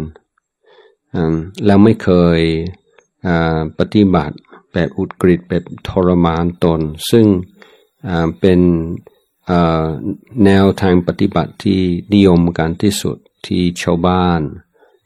[1.64, 2.40] แล้วไม่เคย
[3.78, 4.36] ปฏิบัติ
[4.72, 7.26] แบบอุดกฤษแบบทรมานตน ซึ่ง
[8.40, 8.60] เป็น
[10.44, 11.80] แนวทางปฏิบัติที่
[12.14, 14.40] นิยมกันที่สุดที่ชาวบ้าน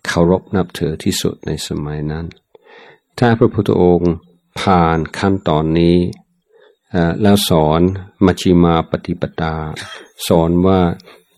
[0.06, 2.26] เคารพนับถือที่สุดในสมัยนั้น
[3.18, 4.12] ถ้าพระพุทธองค์
[4.60, 5.96] ผ่านขั้นตอนนี้
[7.22, 7.80] แล้วสอน
[8.24, 9.54] มัชิมาปฏิปตา
[10.26, 10.80] สอนว่า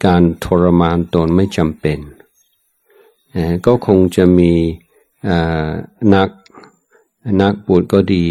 [0.07, 1.99] การทรมานตนไม่จำเป็น
[3.66, 4.53] ก็คงจะมี
[6.14, 6.31] นัก
[7.42, 8.27] นักบุตก็ดี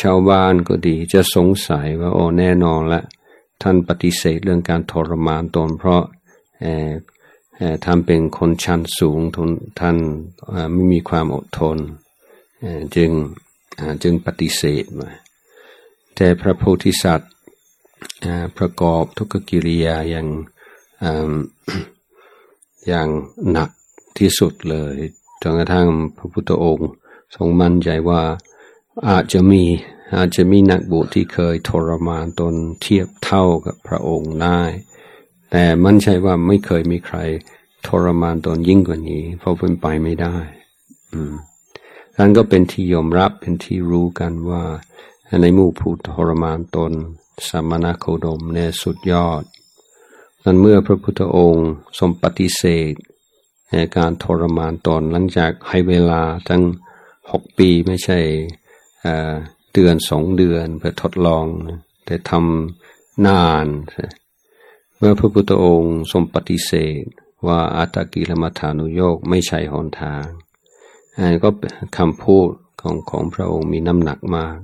[0.00, 3.02] ชาวบ้านก็ดีจะสงสัยว่าโอ้แน่นอนละ
[3.62, 6.02] ท่านปฏิเสธเรื่องการทรมานตน เพราะ
[7.84, 9.96] ท่านเป็นคนชั้นสูงทนท่าน
[10.72, 11.78] ไม่มีความอดทน
[12.96, 13.10] จึง
[14.02, 15.08] จึงปฏิเสธมา
[16.16, 17.32] แต่พระโพธิสัตว์
[18.58, 20.26] ประกอบทุกกิริยาอย่าง
[22.88, 23.08] อย่าง
[23.50, 23.70] หนัก
[24.18, 24.96] ที่สุดเลย
[25.42, 26.90] จนกระทั่งพระพุทธองค์
[27.34, 28.22] ทรงมั่นใจว่า
[29.08, 29.62] อาจจะมี
[30.16, 34.62] อาจจะมีนักบวชที่เคยทรมานตนเทียบเท่ากับพระองค์ได้
[35.50, 37.18] แต่มันใช่ว่าไม่เคยมีใคร
[37.86, 40.36] ทรมานตนยิ่งกว่านี้ เพราะเป็นไปไม่ได้
[41.12, 41.34] อืม
[42.18, 44.62] นั่นก็เป็นที่ยอมรับเป็นที่รู้กันว่า
[45.40, 46.92] ในหมู่ผู้ทรมานตน
[47.48, 49.42] สมณโคดมเนี่ยสุดยอด
[50.44, 52.92] นั้นเมื่อพระพุทธองค์สมปฏิเสธ
[53.72, 56.62] ในการทรมานตนหลังจากให้เวลาทั้ง
[57.30, 58.18] หกปีไม่ใช่
[59.72, 61.46] เดือนสองเดือนเพื่อทดลอง
[62.04, 63.66] แต่ทำนาน
[64.96, 67.02] เมื่อพระพุทธองค์ทรงปฏิเสธ
[67.46, 70.26] ว่าอัตกิลมัฐานุโยกไม่ใช่หนทาง
[71.16, 71.50] อันก็
[71.96, 72.48] คำพูด
[72.80, 74.58] ของของพระองค์มีน้ำหนักมาก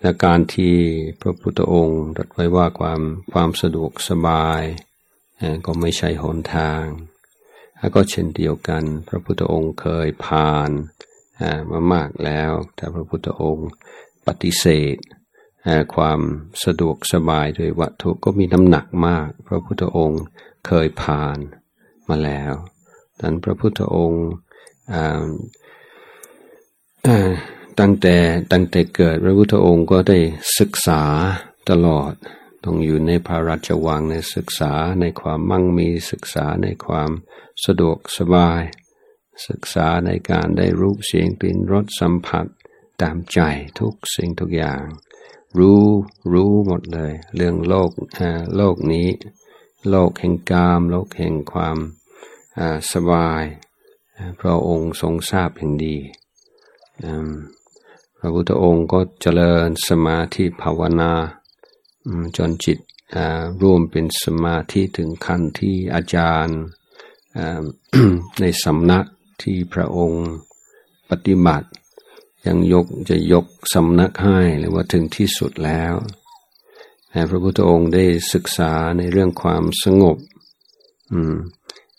[0.00, 0.76] และการที่
[1.20, 3.00] พระพุทธองค์ตรัสไว้ว่าความ
[3.32, 4.62] ความสะดวกสบาย
[5.66, 6.84] ก็ไม่ใช่หนทาง
[7.78, 10.70] แล้วก็เช่นเดียวกัน พระพุทธองค์เคยผ่าน
[11.70, 13.68] มามากแล้ว แต่พระพุทธองค์
[14.26, 14.96] ปฏิเสธ
[15.94, 16.20] ความ
[16.64, 20.22] สะดวกสบายโดยวัตถุก็มีน้ำหนักมาก พระพุทธองค์
[20.66, 21.38] เคยผ่าน
[22.08, 22.54] มาแล้ว
[23.20, 24.26] ดังพระพุทธองค์
[27.80, 28.16] ตั้งแต่
[28.52, 30.18] ตั้งแต่เกิดพระพุทธองค์ก็ได้
[30.58, 31.02] ศึกษา
[31.70, 32.12] ตลอด
[32.64, 37.10] ต้องอยู่ในพระราชวังในศึกษาในความมั่งมีศึกษาในความ
[37.64, 38.62] สะดวกสบาย
[39.48, 42.46] ศึกษาในการได้รูปเสียงกลิ่นรสสัมผัส
[43.02, 43.38] ตามใจ
[43.80, 44.82] ทุกสิ่งทุกอย่าง
[45.58, 45.84] รู้
[46.32, 47.90] รู้หมดเลย เรื่องโลก
[48.56, 49.08] โลกนี้
[49.90, 51.78] โลกแห่งกาม โลกแห่งความ
[52.92, 53.44] สบาย
[54.40, 55.96] พระองค์ทรงทราบอย่างดี
[57.63, 57.63] พ
[58.24, 61.12] ระพุทธองค์ก็เจริญสมาธิภาวนา
[62.36, 62.78] จนจิต
[63.62, 66.58] ร่วมเป็นสมาธิถึงขั้นที่อาจารย์
[68.40, 69.06] ในสำนัก
[69.42, 70.26] ที่พระองค์
[71.10, 71.68] ปฏิบัติ
[72.46, 75.94] ยังยกจะยกสำนักให้หรือว่าถึงที่สุดแล้ว
[77.30, 80.16] พระพุทธองค์ได้ศึกษาในเรื่องความสงบ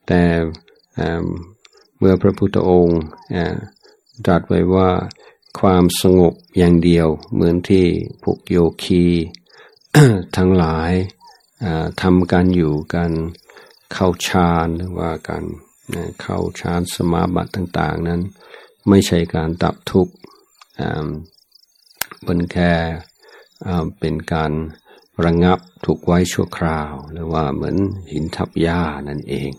[0.08, 0.22] แต่
[1.98, 3.00] เมื่อพระพุทธองค์
[4.26, 4.90] ตรัสไว้ว่า
[5.60, 7.86] ความสงบอย่างเดียว เหมือนที่
[8.24, 9.06] พวกโยคี
[10.38, 10.92] ทั้งหลาย
[12.02, 13.12] ทำการอยู่กัน
[13.94, 15.44] เข้าฌานหรือว่าการ
[16.22, 18.22] เข้าฌานสมาบัติต่าง ๆ นั้น
[18.90, 20.14] ไม่ใช่การดับทุกข์
[22.24, 22.72] เป็นแค่
[24.00, 24.52] เป็นการ
[25.26, 27.76] ระงับถูกไว้ชั่วคราว หรือว่าเหมือน
[28.12, 29.52] หินทับหญ้านั่นเอง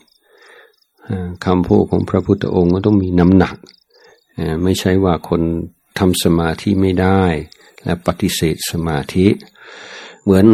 [1.45, 3.57] คำพูดของพระพุทธองค์ก็ต้องมีน้ำหนัก
[4.63, 5.43] ไม่ใช่ว่าคน
[5.99, 7.25] ทำสมาธิไม่ได้
[7.85, 9.27] และปฏิเสธสมาธิ
[10.25, 10.47] เหมือน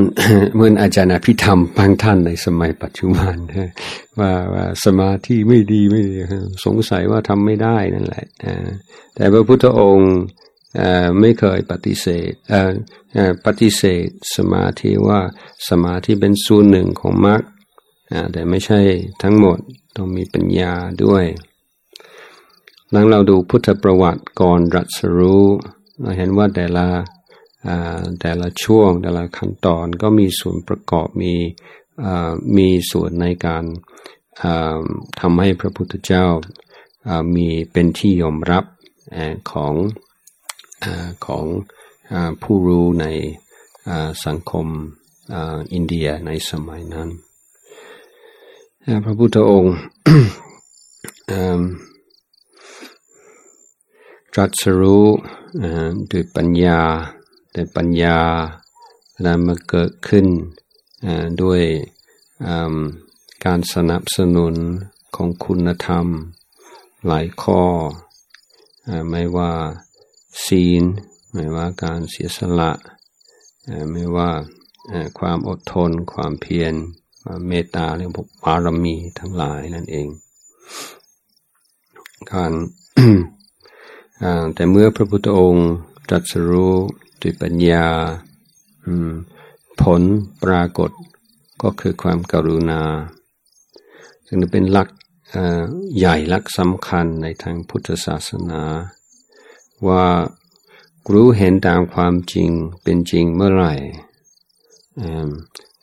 [0.55, 3.37] เหมือนอาจารย์อภิธรรมบางท่านในสมัยปัจจุบัน
[4.19, 6.15] ว่าว่าสมาธิไม่ดีไม่ดี
[6.65, 8.27] สงสัยว่าทำไม่ได้นั่นแหละ
[9.15, 10.13] แต่พระพุทธองค์
[11.21, 12.33] ไม่เคยปฏิเสธ
[13.47, 15.21] ปฏิเสธสมาธิว่า
[15.69, 17.43] สมาธิเป็นส่วนหนึ่งของมรรค
[18.33, 18.81] แต่ไม่ใช่
[19.23, 19.59] ทั้งหมด
[19.97, 20.73] ต้องมีปัญญา
[21.05, 21.25] ด้วย
[22.95, 25.45] หลังเราดูพุทธประวัติก่อนรัสรู้
[26.01, 26.87] เราเห็นว่าแต่ละ
[28.21, 31.35] แต่ละช่วงแต่ละขั้นตอนก็มีส่วนประกอบมี
[32.57, 33.65] มีส่วนในการ
[35.21, 36.27] ทำให้พระพุทธเจ้า
[37.37, 38.65] มีเป็นที่ยอมรับ
[39.51, 39.75] ของ
[41.27, 41.45] ของ
[42.43, 43.07] ผู้รู้ใน
[44.25, 44.67] สังคม
[45.73, 47.09] อินเดียในสมัยนั้น
[49.05, 49.75] พระพุทธองค์
[54.35, 55.07] ตรัสรู้
[56.11, 56.81] ด้วยปัญญา
[57.53, 58.19] แต่ปัญญา
[59.27, 60.27] นั้นมาเกิดขึ้น
[61.43, 61.63] ด้วย
[63.45, 64.55] การสนับสนุน
[65.15, 66.07] ของคุณธรรม
[67.07, 67.63] หลายข้อ
[69.11, 69.53] ไม่ว่า
[70.47, 70.83] ศีล
[71.33, 72.73] ไม่ว่าการเสียสละ
[73.93, 74.31] ไม่ว่า
[75.19, 76.75] ความอดทน ความเพียร
[77.23, 78.13] ความเมตตาเรื่อง
[78.45, 80.09] บารมีทั้งหลายนั่นเอง
[82.33, 82.53] การ
[84.55, 85.71] แต่เมื่อพระพุทธองค์
[86.09, 86.75] ตรัสรู้
[87.23, 87.87] ด้วยปัญญา
[89.83, 90.03] ผล
[90.43, 90.91] ปรากฏ
[91.63, 92.83] ก็คือความกรุณา
[94.27, 94.89] ซึ่งเป็นหลัก
[95.97, 98.63] ใหญ่หลักสำคัญในทางพุทธศาสนา
[99.89, 100.07] ว่า
[101.13, 102.51] รู้เห็นตามความจริง
[102.83, 103.75] เป็นจริงเมื่อไหร่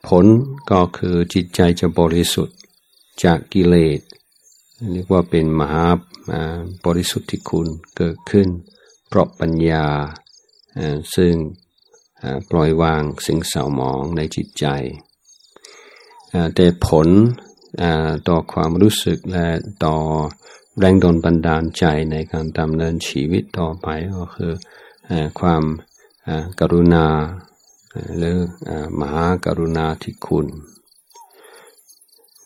[0.08, 0.26] ผล
[0.72, 2.58] ก็คือจิตใจจะบริสุทธิ์
[3.24, 4.00] จากกิเลส
[4.94, 5.86] เรียกว่าเป็นมหา
[6.86, 8.48] บริสุทธิคุณเกิดขึ้น
[9.08, 9.88] เพราะปัญญา
[11.16, 11.34] ซึ่ง
[12.50, 14.66] ปล่อยวางสิ่งเศร้าหมองในจิตใจ
[16.56, 17.08] แต่ผล
[18.28, 19.48] ต่อความรู้สึกและ
[19.86, 19.98] ต่อ
[20.80, 23.88] แรงดลบันดาลใจในการดำเนินชีวิตต่อไป
[24.18, 24.54] ก็คือ
[25.40, 25.64] ความ
[26.60, 27.08] กรุณา
[28.18, 28.38] หรือ
[29.00, 30.48] มหากรุณาธิคุณ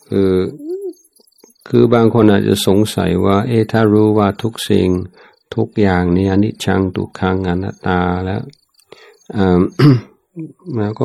[0.08, 0.30] คือ
[1.68, 4.88] คือบางคนอาจจะสงสัยว่า เอ๊ะถ้ารู้ว่าทุกสิ่ง
[5.54, 8.42] ทุกอย่างนี้อนิจจังทุกขังอนัตตาแล้ว
[10.76, 11.04] แล้วก็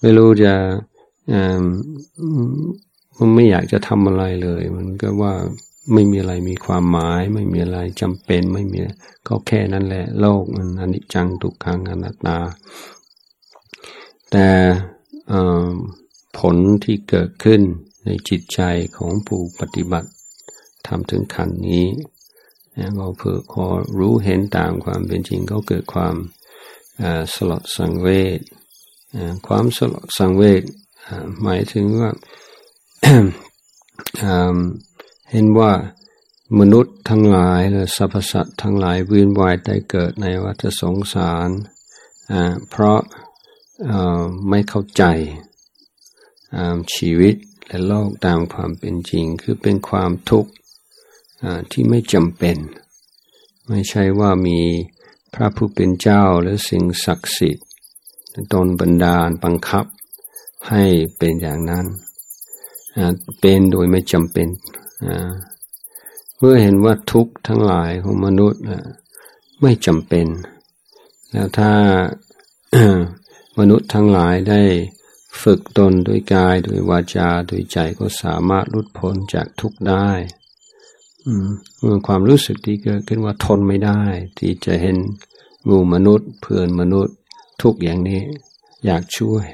[0.00, 0.54] ไม่รู้จะ
[3.18, 5.34] มันไม่อยากจะทำอะไรเลย มันก็ว่า
[5.92, 8.78] ไม่มีอะไรมีความหมาย ไม่มีอะไรจำเป็นไม่มี
[9.28, 12.38] ก็แค่นั้นแหละ โลกมันอนิจจังทุกขังอนัตตา
[14.30, 14.48] แต่
[16.38, 17.62] ผลที่เกิดขึ้น
[18.04, 18.60] ในจิตใจ
[18.96, 20.10] ของผู้ปฏิบัติ
[20.86, 21.86] ทำถึงขั้นนี้
[22.98, 23.64] ก็เพื่อพอ
[23.98, 26.16] รู้เห็นตามความเป็นจริงก็เกิดความ
[27.34, 28.08] สลดสังเว
[28.38, 28.40] ช
[29.46, 30.62] ความสลดสังเวช
[31.42, 32.10] หมายถึงว่า
[35.30, 35.72] เห็นว่า
[36.60, 41.48] มนุษย์ทั้งหลายและสรรพสัตว์ทั้งหลายวินวายได้เกิดในวัฏสงสาร
[42.68, 43.00] เพราะ
[44.48, 45.04] ไม่เข้าใจ
[46.94, 47.34] ชีวิต
[47.70, 50.52] และโลกตามความเป็นจริง คือเป็นความทุกข์
[51.70, 52.56] ที่ไม่จำเป็น
[53.68, 54.58] ไม่ใช่ว่ามี
[55.34, 57.66] พระผู้เป็นเจ้าหรือสิ่งศักดิ์สิทธิ์
[58.52, 59.86] ตนบันดาลบังคับ
[60.68, 60.84] ให้
[61.18, 61.86] เป็นอย่างนั้น
[63.40, 64.48] เป็นโดยไม่จำเป็น
[66.36, 68.62] เมื่อเห็นว่าทุกข์ทั้งหลายของมนุษย์
[69.62, 70.26] ไม่จำเป็น
[71.30, 71.72] แล้วถ้า
[73.58, 74.60] มนุษย์ทั้งหลายได้
[75.42, 80.08] ฝึกตนด้วยกายด้วยวาจาด้วยใจก็สามารถลุดพ้นจากทุกข์ได้
[81.78, 84.00] เมื่อความรู้สึกที่เกิดขึ้นว่าทนไม่ได้
[84.38, 84.96] ที่จะเห็น
[85.68, 87.14] งูมนุษย์ เพื่อนมนุษย์
[87.62, 88.22] ทุกอย่างนี้
[88.84, 89.46] อยากช่วย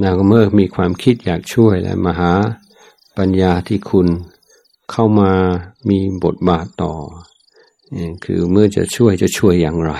[0.00, 2.32] แล้วก็เมื่อมีความคิดอยากช่วยและมหา
[3.16, 4.08] ปัญญาที่คุณ
[4.90, 5.32] เข้ามา
[5.88, 6.94] มีบทบาทต่อ
[8.24, 9.92] คือเมื่อจะช่วยจะช่วยอย่างไร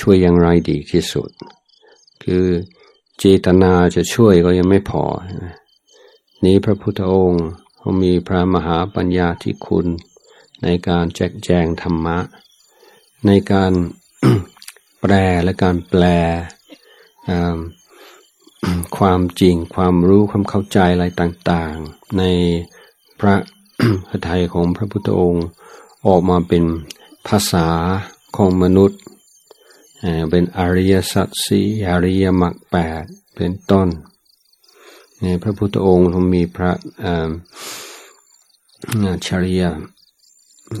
[0.00, 1.30] ช่วยอย่างไรดีที่สุด
[2.22, 2.44] คือ
[3.18, 5.04] เจตนาจะช่วยก็ยังไม่พอ
[6.44, 7.46] นี้พระพุทธองค์
[7.78, 9.86] เขามีพระมหาปัญญาที่คุณ
[10.62, 12.18] ในการแจกแจงธรรมะ
[13.26, 13.72] ในการ
[15.00, 15.12] แปล
[15.44, 16.02] และการแปล
[18.98, 22.22] ความจริงความรู้ความเข้าใจอะไรต่างๆ ใน
[23.20, 23.34] พระ
[24.08, 25.46] พระไทยของพระพุทธองค์
[26.06, 26.64] ออกมาเป็น
[27.28, 27.68] ภาษา
[28.36, 29.00] ของมนุษย์
[30.30, 33.88] เป็นอริยสัจสีอริยมรรคแปดเป็นต้น
[35.42, 36.72] พระพุทธองค์ทรงมีพระ
[37.04, 39.62] อัญชริย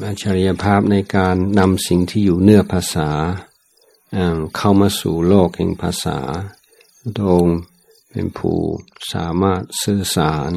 [0.04, 3.10] อัญชริยภาพในการนำสิ่งที่อยู่เนื้อภาษา
[4.56, 6.18] เข้ามาสู่โลกแห่งภาษา
[7.16, 7.58] พระองค์
[8.10, 8.56] เป็นผู้
[9.12, 10.50] สามารถสื่อสาร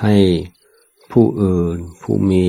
[0.00, 0.16] ให้
[1.12, 2.48] ผู้อื่นผู้มี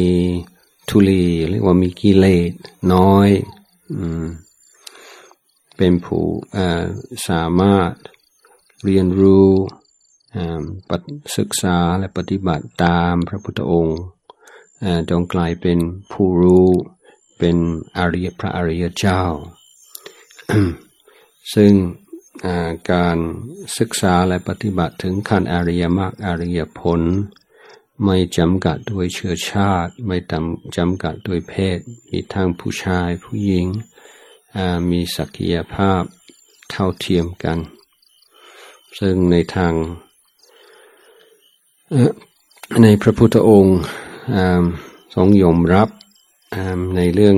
[0.90, 2.52] ทุลีเรียกว่ามีกิเลส
[2.94, 3.30] น้อย
[3.92, 3.94] อ
[5.84, 6.26] เป็นผู้
[7.30, 7.94] สามารถ
[8.84, 9.50] เรียนรู้
[11.38, 14.02] ศึกษาและปฏิบัติตามพระพุทธองค์
[15.10, 15.80] จงกลายเป็น
[16.12, 16.68] ผู้รู้
[17.40, 17.58] เป็น
[17.98, 19.24] อริยพระอริยเจ้า
[21.54, 21.74] ซึ่ง
[22.92, 23.18] การ
[23.78, 27.02] ศึกษาและปฏิบัติถึงขั้นอริยมรรคอริยผล
[28.06, 30.18] ไม่จำกัดด้วยเชื้อชาติ ไม่
[30.78, 33.68] จำกัดด้วยเพศ มีทั้งผู้ชายผู้หญิง
[34.90, 36.04] มีศักยภาพ
[36.70, 37.60] เท่าเทียมกัน
[39.00, 39.74] ซึ่งในทาง
[42.82, 43.78] ในพระพุทธองค์
[45.14, 45.90] ทรงยอมรับ
[46.96, 47.38] ในเรื่อง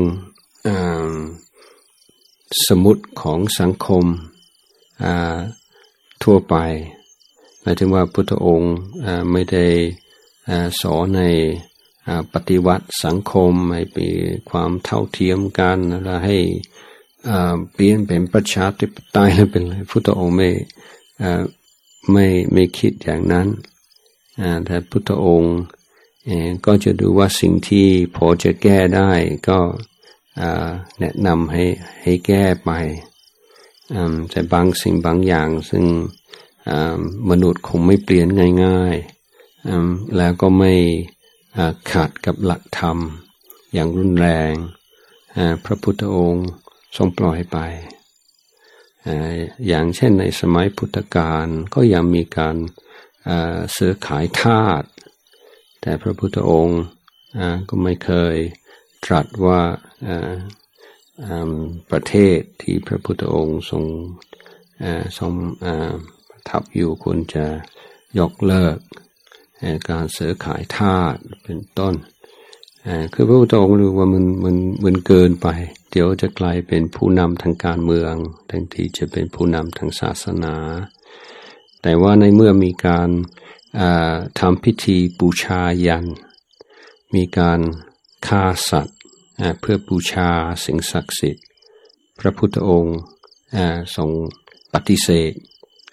[2.67, 4.05] สมุดของสังคม
[6.23, 6.55] ทั่วไป
[7.61, 8.73] หมายถึงว่าพุทธองค์
[9.31, 9.65] ไม่ได้
[10.81, 11.21] สอนใน
[12.33, 14.09] ปฏิวัติสังคมให้มี
[14.49, 16.37] ความเท่าเทียมกันแล้วให้
[17.73, 20.49] เปลี่ยนเป็นประชาธิปไตยเป็นอะไรพุทธองค์ไม่
[22.11, 23.47] ไม่ไม่คิดอย่างนั้น
[24.65, 25.57] แต่พุทธองค์
[26.65, 29.11] ก็จะดูว่าสิ่งที่พอจะแก้ได้
[29.49, 29.59] ก็
[30.99, 31.63] แนะนำให้
[32.01, 32.71] ให้แก้ไป
[34.31, 35.85] แต่บางสิ่งบางอย่างซึ่ง
[37.29, 38.27] มนุษย์คงไม่เปลี่ยน
[38.63, 40.73] ง่ายๆแล้วก็ไม่
[41.91, 42.97] ขัดกับหลักธรรม
[43.73, 44.53] อย่างรุนแรง
[45.65, 46.47] พระพุทธองค์
[46.95, 47.57] ทรงปล่อยไป
[49.67, 52.55] อย่างเช่นในสมัยพุทธกาลก็ยังมีการ
[53.75, 54.83] ซื้อขายทาส
[55.81, 56.81] แต่พระพุทธองค์
[57.69, 58.35] ก็ไม่เคย
[59.05, 59.61] ตรัสว่า
[61.91, 63.85] ประเทศที่พระพุทธองค์ทรง
[65.19, 65.33] ทรง
[66.49, 67.45] ทับอยู่ควรจะ
[68.19, 68.77] ยกเลิก
[69.89, 71.95] การซื้อขายทาสเป็นต้น
[73.13, 74.55] คือพระพุทธองค์รู้ว่ามันมัน
[74.85, 75.47] มันเกินไป
[75.91, 78.13] เดี๋ยวจะกลายเป็นผู้นำทางการเมือง
[78.49, 80.55] ทั้งที่จะเป็นผู้นำทางศาสนา
[81.81, 83.09] แต่ว่าในเมื่อมีการ
[84.39, 86.05] ทำพิธีบูชายัน
[87.15, 87.59] มีการ
[88.27, 88.97] ฆ่าสัตว์
[89.59, 90.29] เพื่อบูชา
[90.65, 91.45] สิ่งศักดิ์สิทธิ์
[92.19, 92.97] พระพุทธองค์
[93.95, 94.09] ทรง
[94.73, 95.33] ปฏิเสธ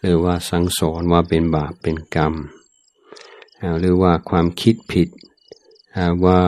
[0.00, 2.34] หรือว่าสั่งสอนว่าเป็นบาปเป็นกรรม
[3.78, 5.08] หรือว่าความคิดผิด
[6.26, 6.40] ว่า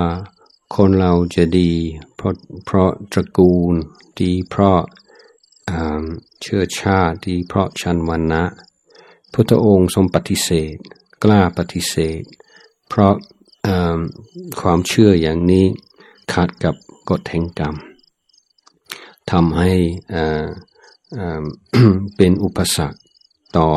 [0.75, 1.71] คนเราจะดี
[2.17, 3.75] เพราะเพราะตระกูล
[4.21, 4.81] ดีเพราะ
[6.41, 8.45] เชื้อชาติดีเพราะชันวันนะ
[9.33, 10.77] พุทธองค์ทรงปฏิเสธ
[11.23, 12.23] กล้าปฏิเสธ
[12.89, 13.15] เพราะ
[14.61, 15.67] ความเชื่ออย่างนี้
[16.33, 16.75] ขัดกับ
[17.11, 17.75] กฎแห่งกรรม
[19.31, 19.73] ทำให้
[22.17, 22.99] เป็นอุปสรรค
[23.57, 23.71] ต่อ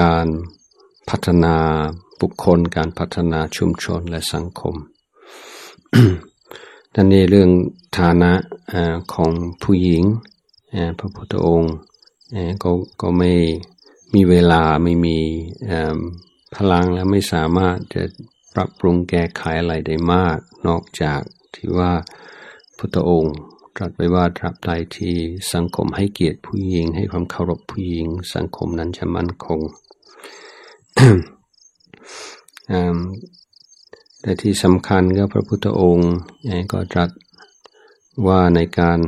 [0.00, 0.26] การ
[1.08, 1.56] พัฒนา
[2.20, 4.76] บุคคลการพัฒนาชุมชนและสังคม
[6.94, 7.50] ดังนี้เรื่อง
[7.98, 8.32] ฐานะ
[9.14, 9.32] ของ
[9.62, 10.02] ผู้หญิง
[10.98, 11.74] พระพุทธองค์
[12.62, 12.70] ก็
[13.02, 13.32] ก็ไม่
[14.14, 15.18] มีเวลาไม่มี
[16.54, 18.02] พลังและไม่สามารถจะ
[18.54, 21.20] ปรับปรุงแก้ไขอะไรได้มาก นอกจาก
[21.54, 21.92] ที่ว่า
[22.76, 23.36] พุทธองค์
[23.76, 25.14] ตรัสไปว่าตราบใดที่
[25.52, 29.60] สังคมให้เกียรติผู้หญิง ให้ความเคารพผู้หญิง สังคมนั้นจะมั่นคง
[34.22, 36.14] แต่ที่สำคัญก็พระพุทธองค์
[36.72, 37.10] ก็ตรัส
[38.26, 39.00] ว่าในการ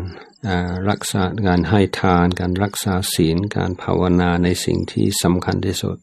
[0.88, 5.96] รักษาการให้ทาน การรักษาศีล การภาวนาในสิ่งที่สำคัญที่สุด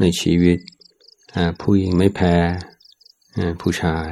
[0.00, 0.58] ในชีวิต
[1.60, 2.34] ผู้หญิงไม่แพ้
[3.60, 4.10] ผู้ชาย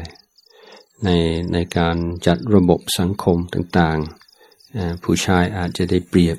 [1.05, 1.09] ใน
[1.53, 6.38] ในการจัดระบบสังคมต่างๆ ผู้ชายอาจจะได้เปรียบ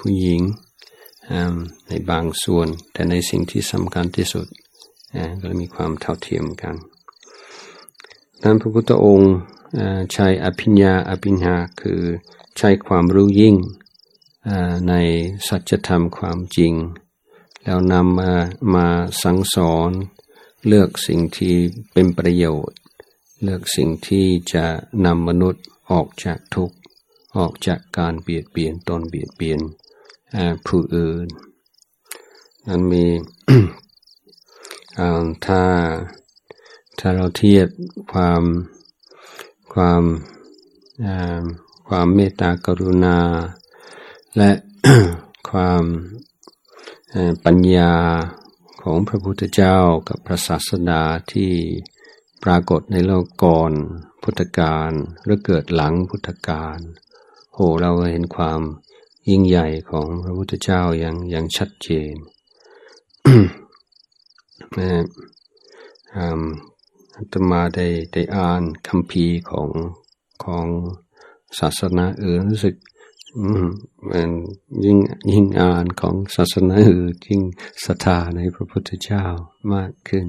[0.00, 0.40] ผู้หญิง
[1.88, 4.46] ในบางส่วน แต่ในสิ่งที่สำคัญที่สุด
[5.42, 6.74] ก็มีความเท่าเทียมกัน
[8.44, 9.34] นั้นพระพุทธองค์
[10.12, 12.00] ใช้อภิญญาอภิญญาคือ
[12.58, 13.56] ใช้ความรู้ยิ่ง
[14.88, 14.94] ใน
[15.48, 16.74] สัจธรรมความจริง
[17.62, 18.32] แล้วนำมา
[18.74, 18.86] มา
[19.22, 19.90] สั่งสอน
[20.66, 21.54] เลือกสิ่งที่
[21.92, 22.78] เป็นประโยชน์
[23.42, 24.66] เลือกสิ่งที่จะ
[25.06, 26.76] นำมนุษย์ออกจากทุกข์
[27.36, 29.60] ออกจากการเบียดเบียนตนเบียดเบียน
[30.66, 31.26] ผู้อื่น
[32.66, 33.04] นั้นมี
[35.46, 35.62] ถ้า
[36.98, 37.68] ถ้าเราเทียบ
[38.12, 38.42] ความ
[39.74, 40.02] ความ
[41.88, 43.18] ความเมตตากรุณา
[44.36, 44.50] และ
[45.50, 45.82] ความ
[47.44, 47.94] ปัญญา
[48.82, 49.78] ของพระพุทธเจ้า
[50.08, 51.52] กับพระศาสดาที่
[52.44, 53.72] ปรากฏในโลกก่อน
[54.22, 54.90] พุทธกาล
[55.24, 56.78] หรือเกิดหลังพุทธกาล
[57.54, 58.60] โหเราเห็นความ
[59.28, 62.14] ยิ่งใหญ่ของพระพุทธเจ้าอย่างอย่างชัดเจน
[64.78, 64.92] นะ
[67.16, 69.68] อาตมาได้ได้อ่านคำพีของ
[70.44, 70.66] ของ
[71.58, 72.76] ศาสนาอื่นรู้สึก
[74.10, 74.30] มัน
[74.84, 74.98] ยิ่ง
[75.32, 77.42] ยิ่งอ่านของศาสนาอื่นยิ่ง
[77.84, 79.24] ศรัทธาในพระพุทธเจ้า
[79.74, 80.26] มากขึ้น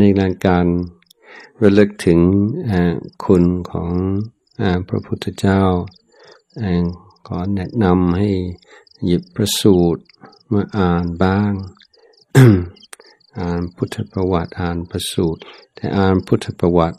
[0.00, 0.04] ใน
[0.46, 0.66] การ
[1.62, 2.20] ระลึกถึง
[3.24, 3.92] คุณของ
[4.88, 5.62] พระพุทธเจ้า
[7.26, 8.30] ขอแนะนำให้
[9.06, 10.02] หยิบพระสูตร
[10.52, 11.52] มาอ่านบ้าง
[13.38, 15.40] อ่านพุทธประวัติอ่านประสูตร
[15.74, 16.98] แต่อ่านพุทธประวัติ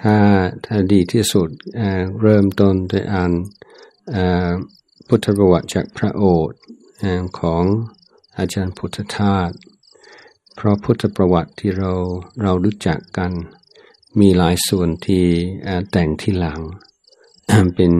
[0.00, 0.16] ถ้า
[0.66, 3.32] ถ้าดีที่สุดเเริ่มต้นด้วยอ่าน
[5.08, 6.58] พุทธประวัติจากพระโอษฐ์
[7.40, 7.64] ของ
[8.38, 9.50] อาจารย์พุทธทาส
[10.54, 11.92] เพราะพุทธประวัติที่เรา
[12.42, 13.32] เรารู้จักกัน
[14.20, 15.24] มีหลายส่วนที่
[15.90, 16.60] แต่งที่หลัง
[17.74, 17.92] เป็น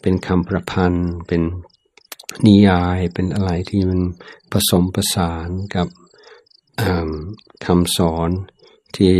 [0.00, 1.42] เป็นคำประพันธ์เป็น
[2.46, 4.00] นิยายเป็นอะไรที่มัน
[4.52, 5.88] ผสมประสานกับ
[7.66, 8.30] คำสอน
[8.96, 9.14] ที่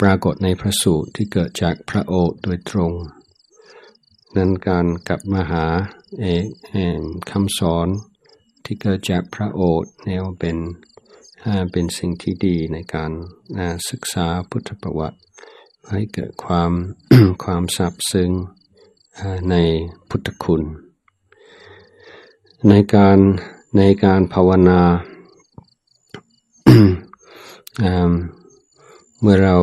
[0.00, 2.92] ปรากฏในพระสูตรที่เกิดจากพระโอษฐ์โดยตรง
[4.36, 5.66] นั้นการกลับมาหา
[7.30, 7.88] คำสอน
[8.64, 10.56] ที่เกิดจากพระโอษฐ์แนวเป็น
[11.72, 13.12] เป็นสิ่งที่ดีในการ
[13.90, 15.18] ศึกษาพุทธประวัติ
[15.90, 16.72] ให้เกิดความ
[17.44, 18.30] ความสับซึ้ง
[19.50, 19.56] ใน
[20.08, 20.62] พุทธคุณ
[22.68, 23.18] ในการ
[23.76, 24.80] ในการภาวนา
[29.20, 29.56] เมื่อเรา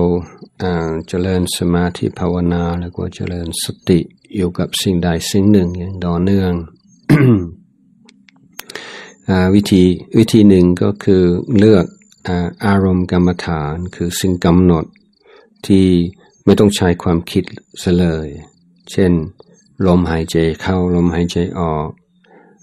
[1.07, 3.99] เจริญสมาธิภาวนาแล้วก็เจริญสติ
[4.35, 6.51] อยู่กับสิ่งใดสิ่งหนึ่งอย่างต่อเนื่อง
[9.55, 9.83] วิธี
[10.17, 11.23] วิธีหนึ่งก็คือ
[11.57, 11.85] เลือก
[12.65, 14.85] อารมณ์กรรมฐานคือสิ่งกำหนด
[15.65, 15.85] ที่
[16.45, 17.43] ไม่ต้องใช้ความคิด
[17.99, 18.27] เลย
[18.91, 19.11] เช่น
[19.85, 21.89] ลมหายใจเข้าลมหายใจออก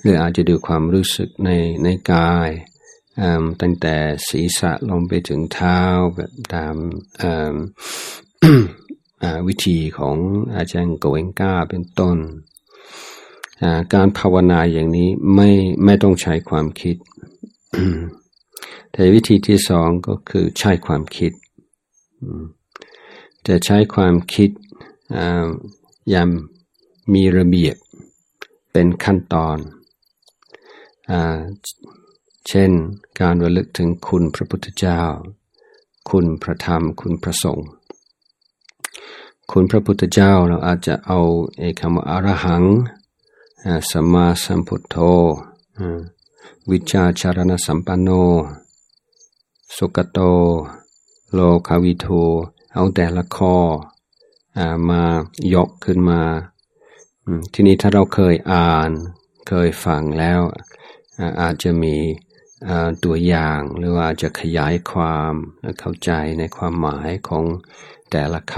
[0.07, 1.51] หรืออาจจะดูความรู้สึกใน
[1.85, 2.51] ในกาย
[3.61, 3.97] ตั้งแต่
[4.29, 5.81] ศีรษะลงไปถึงเท้า
[6.15, 6.75] แบบตาม
[9.47, 10.17] วิธีของ
[10.57, 12.19] อาจารย์โกเองก้าเป็นต้น
[13.95, 15.51] การภาวนาอย่างนี้ไม่
[15.85, 16.97] ไม่ต้องใช้ความคิด
[18.93, 21.33] แต่วิธีที่สองก็คือใช้ความคิด
[23.47, 24.51] จะใช้ความคิด
[26.11, 26.29] อย่าง
[27.15, 27.77] มีระเบียบ
[28.73, 29.59] เป็นขั้นตอน
[32.49, 32.73] เช่น
[33.21, 35.01] การระลึกถึงคุณพระพุทธเจ้า
[36.11, 37.69] คุณพระธรรม คุณพระสงฆ์
[39.51, 41.21] คุณพระพุทธเจ้าเราอาจจะเอา
[41.57, 42.65] เอคำว่าอรหัง
[43.91, 44.97] สัมมาสัมพุทโธ
[46.71, 48.09] วิชาชารณสัมปันโน
[49.77, 50.19] สุกโต
[51.33, 52.07] โลคาวิโท
[52.75, 53.57] เอาแต่ละข้อ
[54.89, 55.03] มา
[55.55, 56.21] ยกขึ้นมา
[57.53, 58.91] ทีนี้ถ้าเราเคยอ่าน
[59.49, 60.41] เคยฟังแล้ว
[61.41, 61.97] อาจจะมี
[63.05, 65.33] ตัวอย่างหรือว่าจะขยายความ
[65.79, 67.45] เข้าใจในความหมายของ
[68.11, 68.55] แต่ละค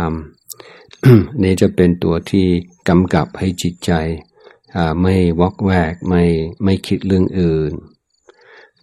[0.69, 2.47] ำนี่จะเป็นตัวที่
[2.89, 3.93] กำกับให้จิตใจ
[5.03, 6.25] ไม่วอกแวกไม่
[6.65, 7.73] ไม่คิดเรื่องอื่น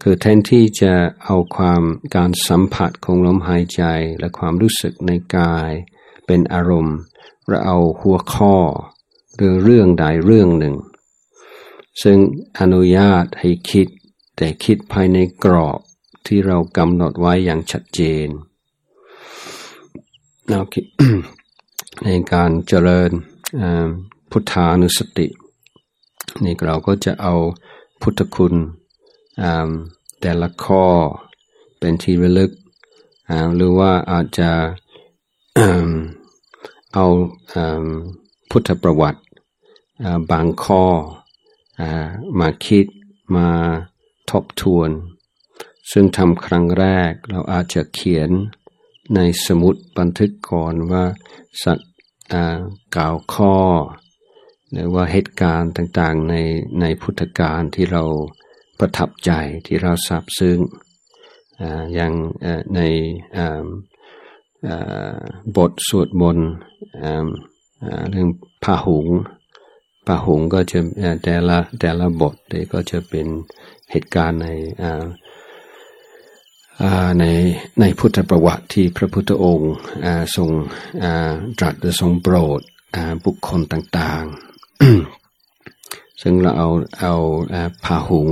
[0.01, 1.81] คือแทนที่จะเอาความ
[2.15, 3.83] การสัมผัสของลมหายใจ
[4.19, 5.71] และความรู้สึกในกาย
[6.25, 6.97] เป็นอารมณ์
[7.47, 8.55] เราเอาหัวข้อ
[9.35, 10.75] หรือเรื่องใดเรื่องหนึ่ง
[12.03, 12.17] ซึ่ง
[12.59, 13.87] อนุญาตให้คิด
[14.35, 15.79] แต่คิดภายในกรอบ
[16.27, 18.27] ที่เรากำหนดไว้อย่างชัดเจน
[20.49, 20.85] เราคิด
[22.03, 23.11] ในการเจริญ
[24.31, 25.27] พุทธานุสติ
[26.43, 27.35] นี่เราก็จะเอา
[28.01, 28.53] พุทธคุณ
[30.21, 30.85] แต่ละข้อ
[31.79, 32.51] เป็นที่ระลึก
[33.55, 34.51] หรือว่าอาจจะ
[36.93, 37.05] เอา
[38.49, 39.21] พุทธประวัติ
[40.31, 40.83] บางข้อ
[42.39, 42.87] มาคิด
[43.35, 43.47] มา
[44.31, 44.89] ทบทวน
[45.91, 48.29] ซึ่งทำครั้งแรกเราอาจจะเขียน
[49.15, 51.05] ในสมุดบันทึกก่อนว่า
[51.63, 51.79] สัก
[52.95, 53.57] กล่าวข้อ
[54.71, 56.35] หรือว่าเหตุการณ์ต่างๆใน
[56.81, 58.03] ในพุทธกาลที่เรา
[58.79, 59.31] ประทับใจ
[59.67, 60.59] ที่เราทราบซึ้ง
[61.95, 62.13] อย่าง
[62.75, 62.81] ใน
[65.57, 66.49] บทสวดมนต์
[68.09, 68.29] เรื่อง
[68.63, 69.07] พาหุง
[70.07, 70.79] พาหงก็จะ
[71.23, 72.35] แต่ละแต่ละบท
[72.73, 73.27] ก็จะเป็น
[73.91, 74.47] เหตุการณ์ใน
[77.19, 77.23] ใน
[77.79, 79.73] ในพุทธประวัติที่พระพุทธองค์
[80.35, 80.49] ทรง
[81.59, 82.61] ตรัสหรือทรงโปรด
[83.25, 86.69] บุคคลต่างๆ ซึ่งเราเอา
[87.01, 87.15] เอา
[87.85, 88.29] พาหุง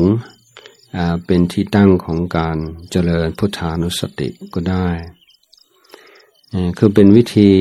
[1.26, 2.58] เป็นที่ตั้งของการ
[2.92, 4.88] เจริญพุทธานุสติก็ได้
[6.78, 7.52] คือเป็นวิธี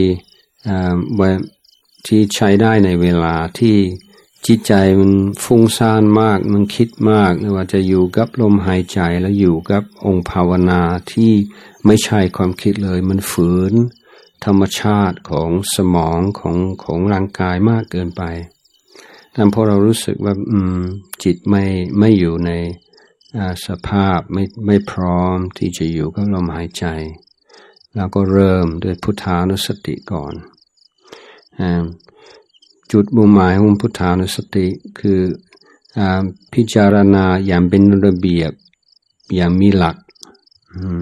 [2.07, 3.77] ที่ใช้ได้ในเวลาที่
[4.47, 5.13] จิตใจมัน
[5.45, 10.83] ฟุ้งซ่านมาก มันคิดมากหรือว่าจะอยู่กับลมหายใจแล้วอยู่กับองค์ภาวนา
[11.13, 11.33] ที่
[11.87, 13.75] ไม่ใช่ความคิดเลย มันฝืน
[14.45, 18.23] ธรรมชาติของสมองของของร่างกายมากเกินไป
[19.37, 20.81] ทำพอเรารู้สึกว่า อืม
[21.25, 21.65] จิตไม่
[21.99, 22.51] ไม่อยู่ใน
[23.67, 26.87] สภาพไม่ไม่พร้อมที่จะอยู่กับลมหายใจ
[27.97, 30.35] เราก็เริ่มด้วยพุทธานุสติก่อน
[32.93, 34.67] จุดบุหมายของพุทธานุสติ
[34.99, 35.21] คือ
[35.99, 36.01] อ
[36.53, 38.53] พิจารณาอย่างเป็นระเบียบ
[39.35, 39.97] อย่างมีหลัก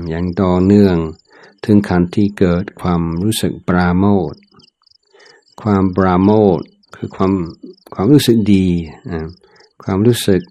[0.08, 0.96] อย่างต่อเนื่อง
[1.64, 4.34] ถึงขันที่เกิดความรู้สึกปราโมท
[5.62, 6.60] ความปราโมท
[6.94, 7.32] คือความ
[7.94, 8.66] ความรู้สึกดี
[9.82, 10.42] ความรู้สึก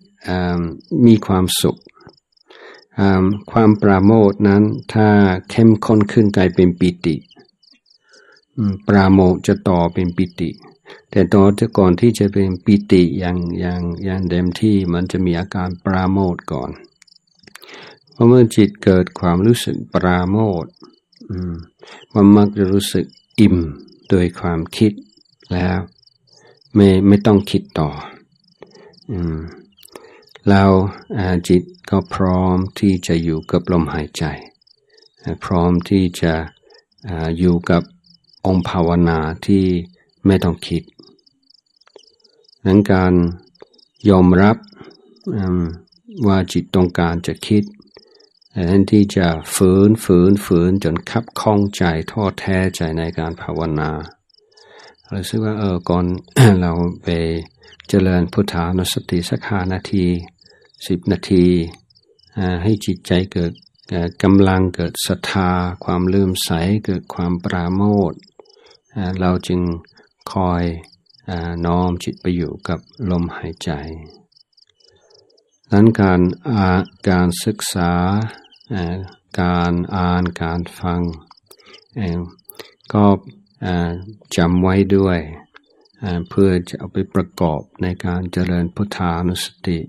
[1.05, 1.77] มีความสุข
[3.51, 5.07] ความปราโมทนั้นถ้า
[5.49, 7.15] เข้มข้นขึ้นกลายเป็นปิติ
[8.87, 10.49] ปราโมทจะต่อเป็นปิติ
[11.11, 16.71] แต่ตอนก่อนที่จะเป็นปิติอย่างอย่างอย่างเต็มที่มันจะมีอาการปราโมทก่อน
[18.11, 20.65] เพราะเมื่อจิตเกิดความรู้สึกปราโมท
[22.13, 23.05] มันมักจะรู้สึก
[23.39, 23.57] อิ่ม
[24.09, 24.91] โดยความคิด
[25.53, 25.77] แล้ว
[26.75, 27.89] ไม่ไม่ต้องคิดต่อ
[29.11, 29.39] อืม
[30.49, 30.63] เรา
[31.47, 34.23] จิตก็พร้อมที่จะอยู่กับลมหายใจ
[35.45, 36.33] พร้อมที่จะ
[37.39, 37.83] อยู่กับ
[38.45, 39.63] องค์ภาวนาที่
[40.25, 40.83] ไม่ต้องคิด
[42.65, 43.13] นั้นการ
[44.09, 44.57] ยอมรับ
[46.27, 47.63] ว่าจิตต้องการจะคิด
[48.53, 53.91] แทนที่จะฝืนฝืนฝืนจนคับคล้องใจท้อแท้ใจในการภาวนา
[55.07, 56.05] เราสึกว่าเออก่อน
[56.61, 56.71] เรา
[57.03, 57.07] ไป
[57.87, 60.05] เจริญพุทธานุสติสักห้านาที
[60.87, 61.45] สิบนาที
[62.63, 63.51] ให้จิตใจเกิด
[64.23, 65.49] กำลังเกิดศรัทธา
[65.83, 66.49] ความลืมใส
[66.85, 67.81] เกิดความปราโม
[68.11, 68.13] ท
[69.19, 69.61] เราจึง
[70.33, 70.63] คอย
[71.65, 72.79] น้อมจิตไปอยู่กับ
[73.11, 73.71] ลมหายใจ
[75.71, 76.21] นั้นการ
[77.09, 77.91] การศึกษา
[79.41, 81.01] การอ่าน การฟัง
[82.93, 83.05] ก็
[84.37, 85.19] จำไว้ด้วย
[86.29, 89.79] เพื่อจะเอาไปประกอบในการเจริญพุทธานุสติ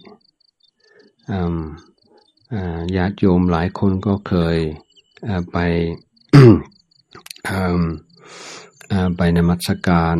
[2.96, 4.58] ญาติโยมหลายคนก็เคย
[5.52, 5.56] ไป
[9.16, 10.16] ไปนมัสการ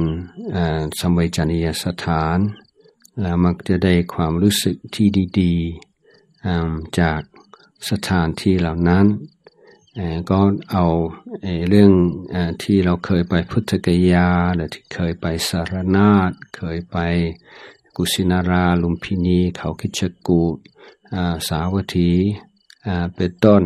[1.01, 2.39] สมัยจนียสถาน
[3.21, 5.09] แล้วมักจะได้ความรู้สึกที่
[5.41, 7.21] ดีๆจาก
[7.91, 9.07] สถานที่เหล่านั้น
[10.31, 10.41] ก็
[10.73, 10.87] เอา
[11.69, 11.93] เรื่อง
[12.63, 16.97] ที่เราเคยไปพุทธกยาหรือที่เคยไปสารนาฏเคยไป
[17.97, 20.43] กุสินาราลุมพินีเขาคิชกู
[21.49, 22.11] สาวัตถี
[23.17, 23.63] เป็นต้น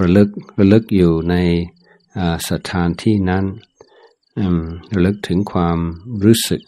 [0.00, 1.34] ระลึกระลึกอยู่ใน
[2.48, 3.44] สถานที่นั้น
[4.92, 5.78] ระลึกถึงความ
[6.24, 6.62] รู้สึก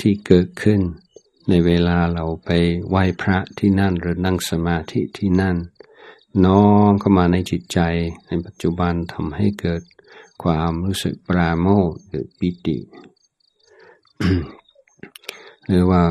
[0.00, 0.80] ที่เกิดขึ้น
[1.48, 2.50] ในเวลาเราไป
[2.88, 5.56] ไหว้พระที่นั่นหรือนั่งสมาธิที่นั่น
[6.44, 7.78] น้อมเข้ามาในจิตใจ
[8.26, 9.82] ในปัจจุบันทำให้เกิด
[10.42, 12.78] ความรู้สึกปราโมทหรือปิติ
[15.68, 16.02] หรือว่า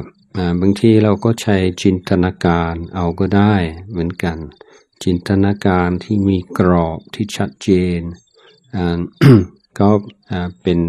[0.61, 3.55] บางทีเราก็ใช้จินตนาการเอาก็ได้
[3.89, 4.37] เหมือนกัน
[5.03, 7.69] จินตนาการที่มีกรอบที่ชัดเจ
[7.99, 8.01] น
[9.79, 9.89] ก็
[10.61, 10.79] เป็น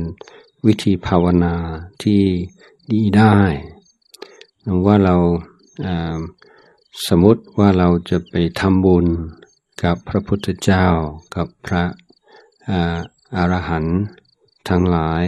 [0.67, 1.55] วิธีภาวนา
[2.03, 2.23] ที่
[2.93, 3.37] ดีได้
[4.87, 5.17] ว่าเรา
[7.09, 9.07] สมมติว่าเราจะไปทำบุญ
[9.83, 10.87] กับพระพุทธเจ้า
[11.35, 11.85] กับพระ
[13.37, 14.01] อรหันต์
[14.69, 15.25] ทั้งหลาย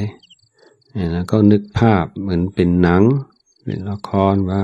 [1.12, 3.02] แล้วก็นึกภาพเหมือนเป็นหนัง
[3.64, 4.62] เป็นละครว่า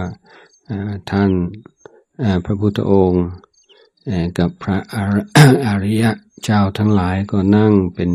[1.11, 1.31] ท่าน
[2.45, 3.27] พระพุทธองค์
[4.39, 4.79] กับพระ
[5.67, 6.11] อริยะ
[6.45, 8.11] เจ้าทั้งหลายก็นั่งเป็น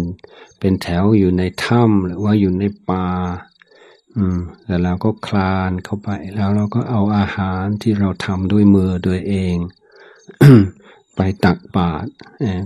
[0.60, 3.08] เป็นแถวอยู่ในถ้ำหรือว่าอยู่ในป่า
[4.16, 9.56] อืม แล้วเราก็คลานเข้าไป แล้วเราก็เอาอาหารที่เราทำด้วยมือด้วยเอง
[11.16, 12.10] ไปตักบาตร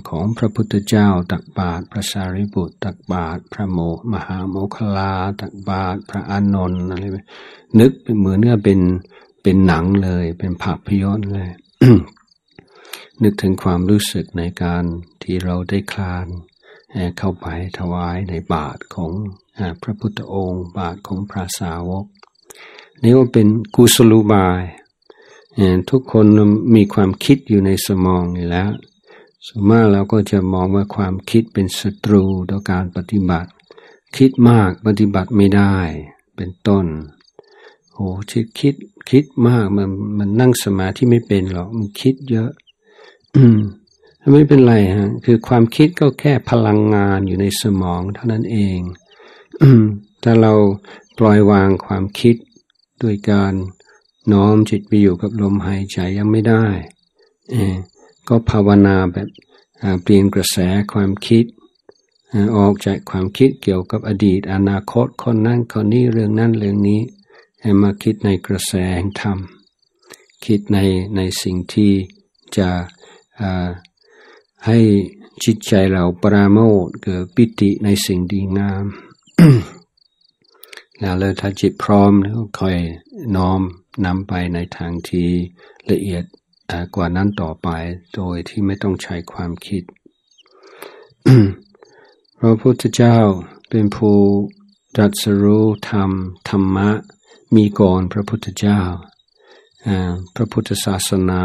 [0.09, 3.80] ของพระพุทธเจ้า ตักบาตรพระสารีบุตร ตักบาตรพระโม
[4.12, 7.18] มหาโมคลา ตักบาตรพระอานนท์อะไรไป
[7.80, 8.80] นึกเป็นเหมือนเนื้อเป็น
[9.43, 11.49] เป็นหนังเลย เป็นภาพยนตร์เลย
[13.24, 14.84] นึกถึงความรู้สึกในการ
[15.24, 16.28] ที่เราได้คลาน
[17.17, 17.47] เข้าไป
[17.78, 19.11] ถวายในบาทของ
[19.82, 22.05] พระพุทธองค์ บาทของพระสาวก
[23.03, 24.61] นี่ว่าเป็นกุศลุบาย
[25.89, 26.26] ทุกคน
[26.76, 28.72] มีความคิดอยู่ในสมองอยู่แล้ว
[29.47, 33.49] สมมติเราก็จะมองว่าความคิดเป็นศัตรูต่อการปฏิบัติ
[34.17, 35.76] คิดมากปฏิบัติไม่ได้
[36.36, 36.86] เป็นต้น
[37.93, 38.76] โอ้คิดคิด
[39.09, 42.51] คิดมากมันมันนั่งสมาธิไม่เป็นหรอกมันคิดเยอะ
[43.38, 43.59] อืม
[44.34, 48.79] ไม่เป็นไรฮะ คือความคิดก็แค่พลังงานอยู่ในสมองเท่านั้นเอง
[50.23, 50.53] ถ้าเรา
[51.17, 52.36] ปล่อยวางความคิด
[53.03, 53.53] ด้วยการ
[54.32, 56.65] น้อมจิตไปอยู่กับลมหายใจยังไม่ได้
[58.27, 59.27] ก็ภาวนาแบบ
[60.03, 60.57] เปลี่ยนกระแส
[60.93, 61.45] ความคิด
[62.57, 67.01] ออกจากความคิดเกี่ยวกับอดีต อนาคตคนนั้นคนนี้เรื่องนั้นเรื่องนี้
[67.61, 69.38] ให้มาคิดในกระแสแห่งธรรม
[70.45, 70.77] คิดใน
[71.15, 71.93] ในสิ่งที่
[72.57, 72.69] จะ
[74.65, 74.77] ให้
[75.43, 78.85] จิตใจเราปราโมทเกิดปิติในสิ่งดีงาม
[80.99, 82.77] แล้วเลยถ้าจิตพร้อมแล้วค่อย
[83.35, 83.61] น้อม
[84.05, 85.29] นำไปในทางที่
[85.91, 86.23] ละเอียด
[86.95, 87.67] กว่านั้นต่อไป
[88.15, 89.83] โดยที่ไม่ต้องใช้ความคิด
[92.39, 93.17] พระพุทธเจ้า
[93.69, 94.17] เป็นผู้
[94.95, 96.11] ตรัสรู้ธรรม
[96.49, 96.89] ธรรมะ
[97.55, 98.79] มีก่อนพระพุทธเจ้า
[100.35, 101.41] พระพุทธศาสนา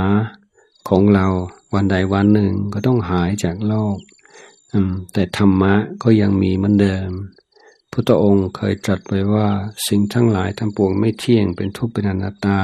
[0.89, 1.27] ของเรา
[1.75, 3.97] วันใดวันหนึ่งก็ต้องหายจากโลก
[5.13, 7.11] แต่ธรรมะก็ยังมีเหมือนเดิม
[7.93, 9.49] พุทธองค์เคยตรัสไว้ว่า
[9.87, 12.61] สิ่งทั้งหลายทั้งปวงไม่เที่ยงเป็นทุกข์เป็นอนัตตา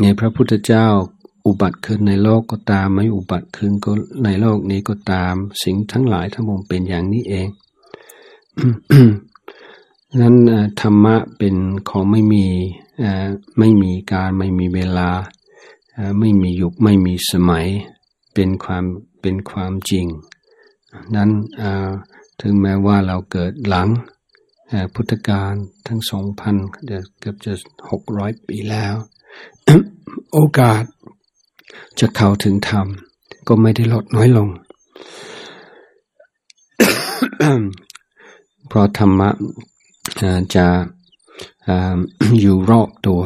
[0.00, 0.86] ในพระพุทธเจ้า
[1.46, 3.92] อุบัติขึ้นในโลกก็ตาม ไม่อุบัติขึ้นก็
[4.24, 7.48] ในโลกนี้ก็ตาม สิ่งทั้งหลายทั้งปวงเป็นอย่างนี้เอง
[10.20, 10.34] นั้น
[10.80, 11.54] ธรรมะเป็น
[11.88, 12.46] ของไม่มี
[13.58, 15.10] ไม่มีการไม่มีเวลา
[16.18, 17.66] ไม่มียุคไม่มีสมัย
[18.34, 18.84] เป็นความ
[19.20, 20.06] เป็นความจริง
[21.16, 21.30] นั้น
[22.40, 23.88] ถึงแม้ว่าเราเกิดหลัง
[24.94, 25.52] พุทธกาล
[25.86, 26.56] ทั้งสองพัน
[27.20, 27.52] เกือบจะ
[27.90, 28.94] หกร้อยปีแล้ว
[30.32, 30.82] โอกาส
[32.00, 32.86] จะเข้าถึงธรรม
[33.48, 34.48] ก็ไม่ได้ลดน้อยลง
[38.68, 39.30] เพราะธรรมะ
[40.54, 40.66] จะ
[42.40, 43.22] อยู่รอบตัว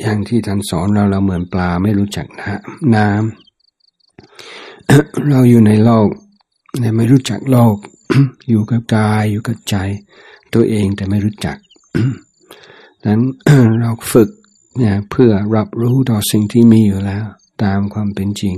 [0.00, 2.26] อย่างที่ท่านสอนเราเราเหมือนปลาไม่รู้จัก
[2.94, 6.08] น้ำเราอยู่ในโลก
[6.80, 7.76] แต่ไม่รู้จักโลก
[8.48, 9.76] อยู่กับกายอยู่กับใจ
[10.54, 11.56] ตัวเองแต่ไม่รู้จัก
[13.06, 13.20] นั้น
[13.80, 14.30] เราฝึก
[14.76, 17.24] เนี่ยเพื่อรับรู้ต่อสิ่งที่มีอยู่แล้ว
[17.62, 18.56] ตามความเป็นจริง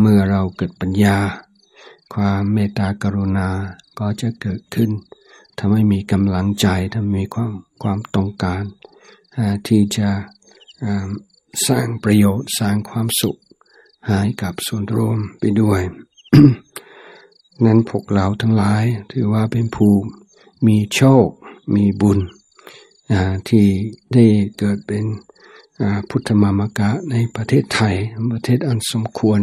[0.00, 1.18] เมื่อเราเกิดปัญญา
[2.14, 3.48] ความเมตตากรุณา
[3.98, 4.90] ก็จะเกิดขึ้น
[5.58, 7.52] ทำให้มีกำลังใจทำให้มีความ
[7.82, 8.62] ความต้องการ
[9.66, 10.08] ที่จะ
[11.66, 13.36] สร้างประโยชน์สร้างความสุข
[14.06, 15.80] ให้กับส่วนรวมไปด้วย
[17.64, 20.08] นั้นพวกเราทั้งหลายถือว่าเป็นภูมิ
[20.66, 21.28] มีโชค
[21.74, 22.18] มีบุญ
[23.48, 23.66] ที่
[24.12, 24.24] ได้
[24.58, 25.04] เกิดเป็น
[26.08, 27.94] พุทธมามกะในประเทศไทย
[28.32, 29.40] ประเทศอันสมควร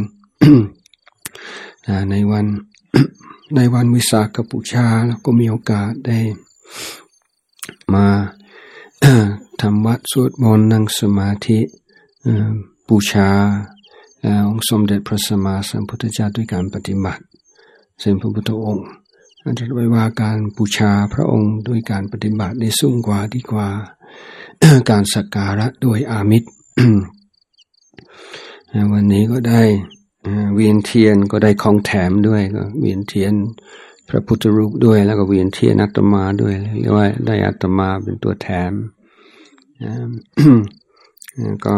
[2.11, 2.45] ในวัน
[3.55, 6.19] ในวันวิสาขบูชาเราก็มีโอกาสได้
[7.93, 8.07] มา
[9.61, 11.59] ทำวัดสวดมนต์นั่งสมาธิ
[12.89, 13.29] บูชา
[14.47, 17.23] องค์สมเด็จพระสัมมาสัมพุทธเจ้าด้วยการปฏิบัติ
[18.01, 18.87] ซึ่งพระพุทธองค์
[19.43, 23.67] อาจจะไว้ว่าการบูชาพระองค์ด้วยการปฏิบัติได้สูงกว่าดีกว่า
[24.89, 26.49] การสักการะด้วยอามิตร
[28.91, 29.63] วันนี้ก็ได้
[30.55, 33.33] เวียนเทียนก็ได้ของแถมด้วยก็เวียนเทียน
[34.09, 38.73] พระพุทธรูปด้วยแล้วก็เวียนเทียนอัตมาด้วยเรียกว่าได้อัตมาเป็นตัวแถม
[41.65, 41.75] ก็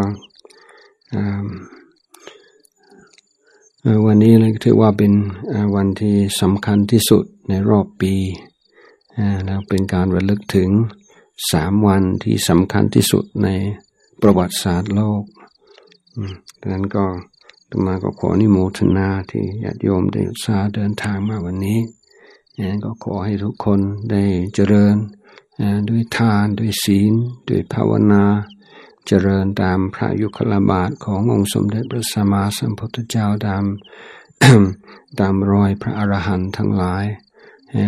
[4.06, 5.14] วันนี้เลยถือว่าเป็น
[5.76, 8.14] วันที่สำคัญที่สุดในรอบปี
[9.46, 10.70] แล้วเป็นการระลึกถึง
[11.52, 13.50] สามวันที่สำคัญที่สุดใน
[14.22, 15.24] ประวัติศาสตร์โลก
[16.60, 17.06] ดังนั้นก็
[17.74, 21.80] ตมาก็ขอนิโมทนาที่ญาติโยมได้อุตสาห์เดินทางมาวันนี้
[22.84, 23.80] ก็ขอให้ทุกคน
[24.12, 24.24] ได้
[24.56, 24.96] เจริญ
[25.90, 27.14] ด้วยทานด้วยศีล
[27.50, 28.24] ด้วยภาวนา
[29.08, 33.64] เจริญตามพระยุคลบาทขององค์สมเด็จพระสัมมาสัมพุทธเจ้าตาม
[35.20, 37.06] ตามรอยพระอรหันต์ทั้งหลาย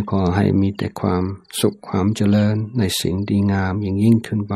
[0.10, 1.24] ขอให้มีแต่ความ
[1.60, 4.56] สุขความเจริญในสิ่งดีงามยิ่งยิ่งขึ้นไป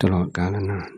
[0.00, 0.97] ตลอดกาลนาน